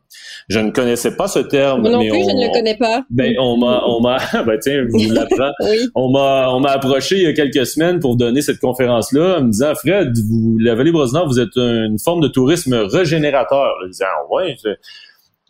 Je 0.48 0.58
ne 0.58 0.70
connaissais 0.70 1.16
pas 1.16 1.28
ce 1.28 1.38
terme. 1.38 1.82
Moi 1.82 1.90
non 1.90 1.98
mais 2.00 2.08
plus, 2.08 2.18
je 2.18 2.36
ne 2.36 2.46
le 2.46 2.52
connais 2.52 2.76
pas. 2.76 3.04
Ben, 3.10 3.34
on 3.38 3.56
m'a, 3.56 3.82
on 3.86 4.00
m'a, 4.00 4.18
ben, 4.46 4.58
tiens, 4.60 4.84
vous 4.88 5.10
l'apprends. 5.10 5.52
On 5.94 6.10
m'a, 6.10 6.48
on 6.50 6.60
m'a 6.60 6.70
approché 6.70 7.16
il 7.16 7.22
y 7.22 7.26
a 7.26 7.32
quelques 7.32 7.66
semaines 7.66 8.00
pour 8.00 8.16
donner 8.16 8.42
cette 8.42 8.58
conférence-là, 8.58 9.38
en 9.38 9.44
me 9.44 9.50
disant, 9.50 9.72
Fred, 9.74 10.12
vous, 10.28 10.58
la 10.58 10.74
vallée 10.74 10.92
Brosnard, 10.92 11.26
vous 11.26 11.38
êtes 11.38 11.56
une 11.56 11.98
forme 11.98 12.20
de 12.20 12.28
tourisme 12.28 12.74
régénérateur. 12.74 13.68
Je 13.84 13.88
disais, 13.88 14.04
ah, 14.06 14.34
ouais, 14.34 14.56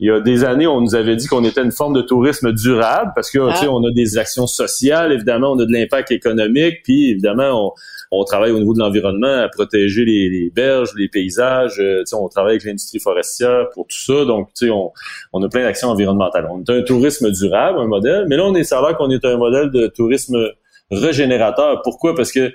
il 0.03 0.07
y 0.07 0.11
a 0.11 0.19
des 0.19 0.43
années, 0.43 0.67
on 0.67 0.81
nous 0.81 0.97
avait 0.97 1.15
dit 1.15 1.29
qu'on 1.29 1.45
était 1.45 1.63
une 1.63 1.71
forme 1.71 1.95
de 1.95 2.03
tourisme 2.03 2.53
durable 2.53 3.13
parce 3.15 3.31
que 3.31 3.39
ah. 3.39 3.55
sais, 3.55 3.69
on 3.69 3.85
a 3.85 3.93
des 3.93 4.19
actions 4.19 4.49
sociales, 4.49 5.13
évidemment, 5.13 5.53
on 5.53 5.59
a 5.61 5.65
de 5.65 5.73
l'impact 5.73 6.11
économique, 6.11 6.83
puis 6.83 7.11
évidemment, 7.11 7.69
on, 7.69 7.73
on 8.11 8.25
travaille 8.25 8.51
au 8.51 8.59
niveau 8.59 8.75
de 8.75 8.81
l'environnement 8.81 9.43
à 9.45 9.49
protéger 9.49 10.05
les, 10.05 10.29
les, 10.29 10.51
berges, 10.51 10.91
les 10.97 11.07
paysages. 11.07 11.79
Euh, 11.79 12.03
on 12.15 12.29
travaille 12.29 12.55
avec 12.55 12.65
l'industrie 12.65 12.99
forestière 12.99 13.69
pour 13.75 13.87
tout 13.87 13.97
ça. 13.97 14.25
Donc, 14.25 14.49
on, 14.65 14.91
on 15.33 15.43
a 15.45 15.49
plein 15.49 15.63
d'actions 15.63 15.91
environnementales. 15.91 16.49
On 16.51 16.65
est 16.65 16.71
un 16.71 16.83
tourisme 16.83 17.31
durable, 17.31 17.79
un 17.79 17.87
modèle, 17.87 18.27
mais 18.29 18.37
là, 18.37 18.45
on 18.45 18.57
est 18.57 18.65
ça 18.65 18.83
qu'on 18.99 19.11
est 19.11 19.25
un 19.25 19.37
modèle 19.37 19.71
de 19.71 19.87
tourisme 19.87 20.49
régénérateur. 20.91 21.81
Pourquoi? 21.83 22.17
Parce 22.17 22.33
que 22.33 22.53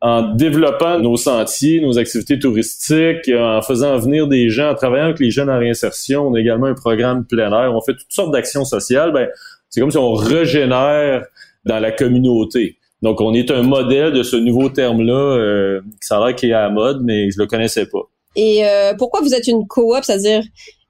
en 0.00 0.34
développant 0.34 0.98
nos 0.98 1.16
sentiers, 1.16 1.80
nos 1.80 1.98
activités 1.98 2.38
touristiques, 2.38 3.30
en 3.34 3.62
faisant 3.62 3.96
venir 3.98 4.26
des 4.28 4.50
gens, 4.50 4.70
en 4.70 4.74
travaillant 4.74 5.06
avec 5.06 5.20
les 5.20 5.30
jeunes 5.30 5.50
en 5.50 5.58
réinsertion. 5.58 6.28
On 6.28 6.34
a 6.34 6.40
également 6.40 6.66
un 6.66 6.74
programme 6.74 7.24
plein 7.24 7.50
air. 7.52 7.74
On 7.74 7.80
fait 7.80 7.94
toutes 7.94 8.10
sortes 8.12 8.32
d'actions 8.32 8.64
sociales. 8.64 9.12
Ben, 9.12 9.28
c'est 9.70 9.80
comme 9.80 9.90
si 9.90 9.98
on 9.98 10.12
régénère 10.12 11.24
dans 11.64 11.78
la 11.78 11.90
communauté. 11.90 12.78
Donc, 13.02 13.20
on 13.20 13.34
est 13.34 13.50
un 13.50 13.62
modèle 13.62 14.12
de 14.12 14.22
ce 14.22 14.36
nouveau 14.36 14.70
terme-là, 14.70 15.12
euh, 15.12 15.80
ça 16.00 16.16
a 16.16 16.26
l'air 16.26 16.36
qu'il 16.36 16.48
est 16.48 16.54
à 16.54 16.62
la 16.62 16.70
mode, 16.70 17.02
mais 17.02 17.30
je 17.30 17.38
le 17.38 17.46
connaissais 17.46 17.84
pas. 17.84 18.08
Et 18.34 18.66
euh, 18.66 18.94
pourquoi 18.96 19.20
vous 19.20 19.34
êtes 19.34 19.46
une 19.46 19.66
coop? 19.66 19.98
C'est-à-dire, 20.02 20.42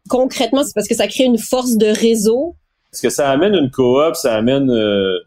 concrètement, 0.09 0.63
c'est 0.63 0.75
parce 0.75 0.87
que 0.87 0.95
ça 0.95 1.09
crée 1.09 1.25
une 1.25 1.39
force 1.39 1.77
de 1.77 1.87
réseau? 1.87 2.55
Parce 2.93 3.03
que 3.03 3.11
ça 3.11 3.31
amène 3.31 3.55
une 3.55 3.71
coop, 3.71 4.15
ça 4.15 4.37
amène, 4.37 4.71
euh, 4.71 5.19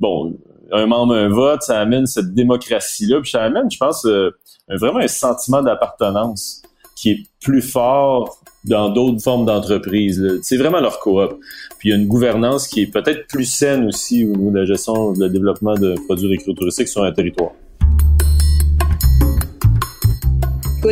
bon, 0.00 0.36
un 0.74 0.86
membre, 0.86 1.14
un 1.14 1.28
vote, 1.28 1.62
ça 1.62 1.80
amène 1.80 2.06
cette 2.06 2.34
démocratie-là, 2.34 3.20
puis 3.20 3.30
ça 3.30 3.42
amène, 3.42 3.70
je 3.70 3.78
pense, 3.78 4.04
euh, 4.06 4.30
vraiment 4.68 4.98
un 4.98 5.08
sentiment 5.08 5.62
d'appartenance 5.62 6.62
qui 6.96 7.10
est 7.10 7.18
plus 7.40 7.62
fort 7.62 8.38
dans 8.64 8.88
d'autres 8.88 9.22
formes 9.22 9.44
d'entreprise. 9.44 10.40
C'est 10.42 10.56
vraiment 10.56 10.80
leur 10.80 11.00
coop. 11.00 11.38
Puis 11.78 11.88
il 11.88 11.92
y 11.92 11.94
a 11.94 11.96
une 11.96 12.06
gouvernance 12.06 12.66
qui 12.66 12.82
est 12.82 12.86
peut-être 12.86 13.26
plus 13.26 13.44
saine 13.44 13.86
aussi 13.86 14.24
au 14.24 14.36
niveau 14.36 14.50
de 14.50 14.58
la 14.58 14.64
gestion, 14.64 15.12
le 15.12 15.28
développement 15.28 15.74
de 15.74 15.94
produits 16.06 16.28
récréotouristiques 16.28 16.88
sur 16.88 17.04
un 17.04 17.12
territoire. 17.12 17.52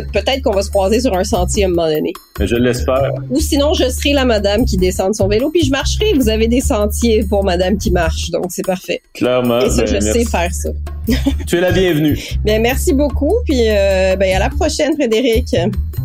Peut-être 0.01 0.41
qu'on 0.41 0.51
va 0.51 0.61
se 0.61 0.69
croiser 0.69 0.99
sur 0.99 1.15
un 1.15 1.23
sentier 1.23 1.63
à 1.63 1.67
un 1.67 1.69
moment 1.69 1.87
donné. 1.87 2.13
Je 2.39 2.55
l'espère. 2.55 3.11
Ou 3.29 3.39
sinon, 3.39 3.73
je 3.73 3.89
serai 3.89 4.13
la 4.13 4.25
madame 4.25 4.65
qui 4.65 4.77
descend 4.77 5.11
de 5.11 5.15
son 5.15 5.27
vélo, 5.27 5.49
puis 5.49 5.63
je 5.63 5.71
marcherai. 5.71 6.13
Vous 6.13 6.29
avez 6.29 6.47
des 6.47 6.61
sentiers 6.61 7.23
pour 7.23 7.43
madame 7.43 7.77
qui 7.77 7.91
marche, 7.91 8.31
donc 8.31 8.45
c'est 8.49 8.65
parfait. 8.65 9.01
Clairement. 9.13 9.59
Et 9.59 9.69
ça, 9.69 9.83
ben, 9.83 9.95
je 9.95 9.99
sais 9.99 10.25
faire 10.25 10.53
ça. 10.53 10.69
tu 11.47 11.57
es 11.57 11.61
la 11.61 11.71
bienvenue. 11.71 12.17
Bien, 12.43 12.59
merci 12.59 12.93
beaucoup, 12.93 13.35
puis 13.45 13.67
euh, 13.67 14.15
ben, 14.15 14.35
à 14.35 14.39
la 14.39 14.49
prochaine, 14.49 14.93
Frédéric. 14.95 15.55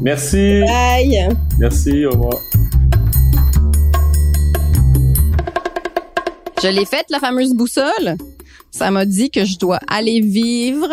Merci. 0.00 0.62
Bye. 0.66 1.28
Merci, 1.58 2.04
au 2.06 2.10
revoir. 2.10 2.34
Je 6.62 6.68
l'ai 6.68 6.84
faite, 6.84 7.06
la 7.10 7.20
fameuse 7.20 7.54
boussole. 7.54 8.16
Ça 8.70 8.90
m'a 8.90 9.06
dit 9.06 9.30
que 9.30 9.44
je 9.44 9.58
dois 9.58 9.78
aller 9.88 10.20
vivre 10.20 10.88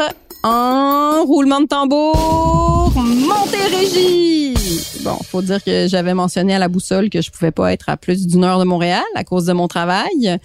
en 0.45 1.25
roulement 1.25 1.60
de 1.60 1.65
tambour, 1.65 2.93
Montérégie. 2.95 4.53
Bon, 5.01 5.17
faut 5.23 5.41
dire 5.41 5.63
que 5.63 5.88
j'avais 5.88 6.13
mentionné 6.13 6.53
à 6.53 6.60
la 6.60 6.67
boussole 6.67 7.10
que 7.10 7.19
je 7.19 7.31
pouvais 7.31 7.49
pas 7.49 7.73
être 7.73 7.89
à 7.89 7.97
plus 7.97 8.27
d'une 8.27 8.43
heure 8.43 8.60
de 8.60 8.63
Montréal 8.63 9.03
à 9.15 9.23
cause 9.23 9.45
de 9.45 9.53
mon 9.53 9.67
travail. 9.67 10.38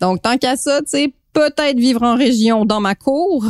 Donc, 0.00 0.20
tant 0.22 0.36
qu'à 0.36 0.56
ça, 0.56 0.80
tu 0.80 0.88
sais, 0.88 1.12
peut-être 1.32 1.78
vivre 1.78 2.02
en 2.02 2.16
région 2.16 2.64
dans 2.64 2.80
ma 2.80 2.96
cour. 2.96 3.46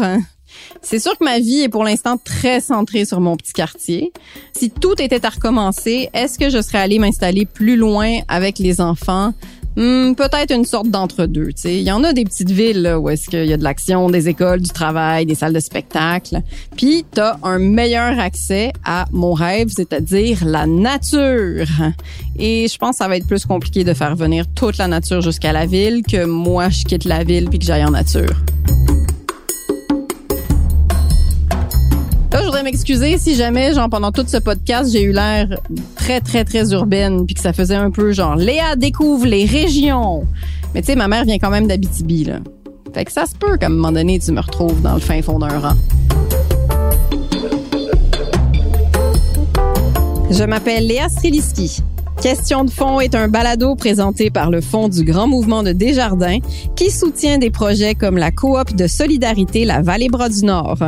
C'est 0.82 0.98
sûr 0.98 1.16
que 1.18 1.24
ma 1.24 1.38
vie 1.38 1.62
est 1.62 1.68
pour 1.70 1.82
l'instant 1.82 2.18
très 2.22 2.60
centrée 2.60 3.06
sur 3.06 3.20
mon 3.20 3.36
petit 3.36 3.54
quartier. 3.54 4.12
Si 4.52 4.70
tout 4.70 5.00
était 5.00 5.24
à 5.24 5.30
recommencer, 5.30 6.10
est-ce 6.12 6.38
que 6.38 6.50
je 6.50 6.60
serais 6.60 6.78
allée 6.78 6.98
m'installer 6.98 7.46
plus 7.46 7.76
loin 7.76 8.18
avec 8.28 8.58
les 8.58 8.82
enfants? 8.82 9.32
Hmm, 9.76 10.14
peut-être 10.14 10.54
une 10.54 10.64
sorte 10.64 10.88
d'entre-deux. 10.88 11.50
Il 11.64 11.82
y 11.82 11.92
en 11.92 12.02
a 12.02 12.14
des 12.14 12.24
petites 12.24 12.50
villes 12.50 12.82
là, 12.82 12.98
où 12.98 13.10
est-ce 13.10 13.28
qu'il 13.28 13.44
y 13.44 13.52
a 13.52 13.58
de 13.58 13.62
l'action, 13.62 14.08
des 14.08 14.28
écoles, 14.28 14.60
du 14.60 14.70
travail, 14.70 15.26
des 15.26 15.34
salles 15.34 15.52
de 15.52 15.60
spectacle. 15.60 16.40
Puis 16.76 17.04
t'as 17.10 17.36
un 17.42 17.58
meilleur 17.58 18.18
accès 18.18 18.72
à 18.84 19.04
mon 19.12 19.34
rêve, 19.34 19.68
c'est-à-dire 19.68 20.44
la 20.46 20.66
nature. 20.66 21.66
Et 22.38 22.68
je 22.68 22.78
pense 22.78 22.92
que 22.92 22.96
ça 22.96 23.08
va 23.08 23.16
être 23.16 23.26
plus 23.26 23.44
compliqué 23.44 23.84
de 23.84 23.92
faire 23.92 24.16
venir 24.16 24.46
toute 24.54 24.78
la 24.78 24.88
nature 24.88 25.20
jusqu'à 25.20 25.52
la 25.52 25.66
ville 25.66 26.02
que 26.02 26.24
moi 26.24 26.70
je 26.70 26.84
quitte 26.84 27.04
la 27.04 27.22
ville 27.22 27.48
puis 27.50 27.58
que 27.58 27.64
j'aille 27.66 27.84
en 27.84 27.90
nature. 27.90 28.34
M'excuser 32.66 33.16
si 33.16 33.36
jamais, 33.36 33.72
genre, 33.72 33.88
pendant 33.88 34.10
tout 34.10 34.24
ce 34.26 34.38
podcast, 34.38 34.90
j'ai 34.90 35.02
eu 35.02 35.12
l'air 35.12 35.60
très, 35.94 36.20
très, 36.20 36.44
très 36.44 36.72
urbaine, 36.72 37.24
puis 37.24 37.36
que 37.36 37.40
ça 37.40 37.52
faisait 37.52 37.76
un 37.76 37.92
peu 37.92 38.10
genre, 38.10 38.34
Léa 38.34 38.74
découvre 38.74 39.24
les 39.24 39.44
régions. 39.44 40.26
Mais 40.74 40.80
tu 40.80 40.86
sais, 40.86 40.96
ma 40.96 41.06
mère 41.06 41.24
vient 41.24 41.38
quand 41.38 41.50
même 41.50 41.68
d'Abitibi, 41.68 42.24
là. 42.24 42.40
Fait 42.92 43.04
que 43.04 43.12
ça 43.12 43.24
se 43.26 43.36
peut 43.36 43.56
qu'à 43.56 43.66
un 43.66 43.68
moment 43.68 43.92
donné, 43.92 44.18
tu 44.18 44.32
me 44.32 44.40
retrouves 44.40 44.82
dans 44.82 44.94
le 44.94 45.00
fin 45.00 45.22
fond 45.22 45.38
d'un 45.38 45.60
rang. 45.60 45.76
Je 50.28 50.42
m'appelle 50.42 50.88
Léa 50.88 51.08
Streliski. 51.08 51.84
Question 52.22 52.64
de 52.64 52.70
fond 52.70 52.98
est 53.00 53.14
un 53.14 53.28
balado 53.28 53.76
présenté 53.76 54.30
par 54.30 54.50
le 54.50 54.60
Fonds 54.60 54.88
du 54.88 55.04
Grand 55.04 55.28
Mouvement 55.28 55.62
de 55.62 55.72
Desjardins 55.72 56.38
qui 56.74 56.90
soutient 56.90 57.38
des 57.38 57.50
projets 57.50 57.94
comme 57.94 58.16
la 58.16 58.30
coop 58.30 58.74
de 58.74 58.86
solidarité 58.86 59.64
La 59.64 59.82
Vallée-Bras 59.82 60.30
du 60.30 60.44
Nord. 60.44 60.78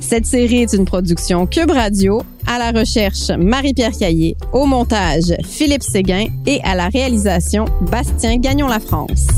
Cette 0.00 0.26
série 0.26 0.62
est 0.62 0.72
une 0.72 0.84
production 0.84 1.46
Cube 1.46 1.70
Radio, 1.70 2.22
à 2.46 2.58
la 2.58 2.78
recherche 2.78 3.30
Marie-Pierre 3.30 3.96
Caillé, 3.96 4.36
au 4.52 4.66
montage 4.66 5.34
Philippe 5.44 5.84
Séguin 5.84 6.26
et 6.46 6.60
à 6.64 6.74
la 6.74 6.88
réalisation 6.88 7.64
Bastien 7.90 8.38
Gagnon-La 8.38 8.80
France. 8.80 9.28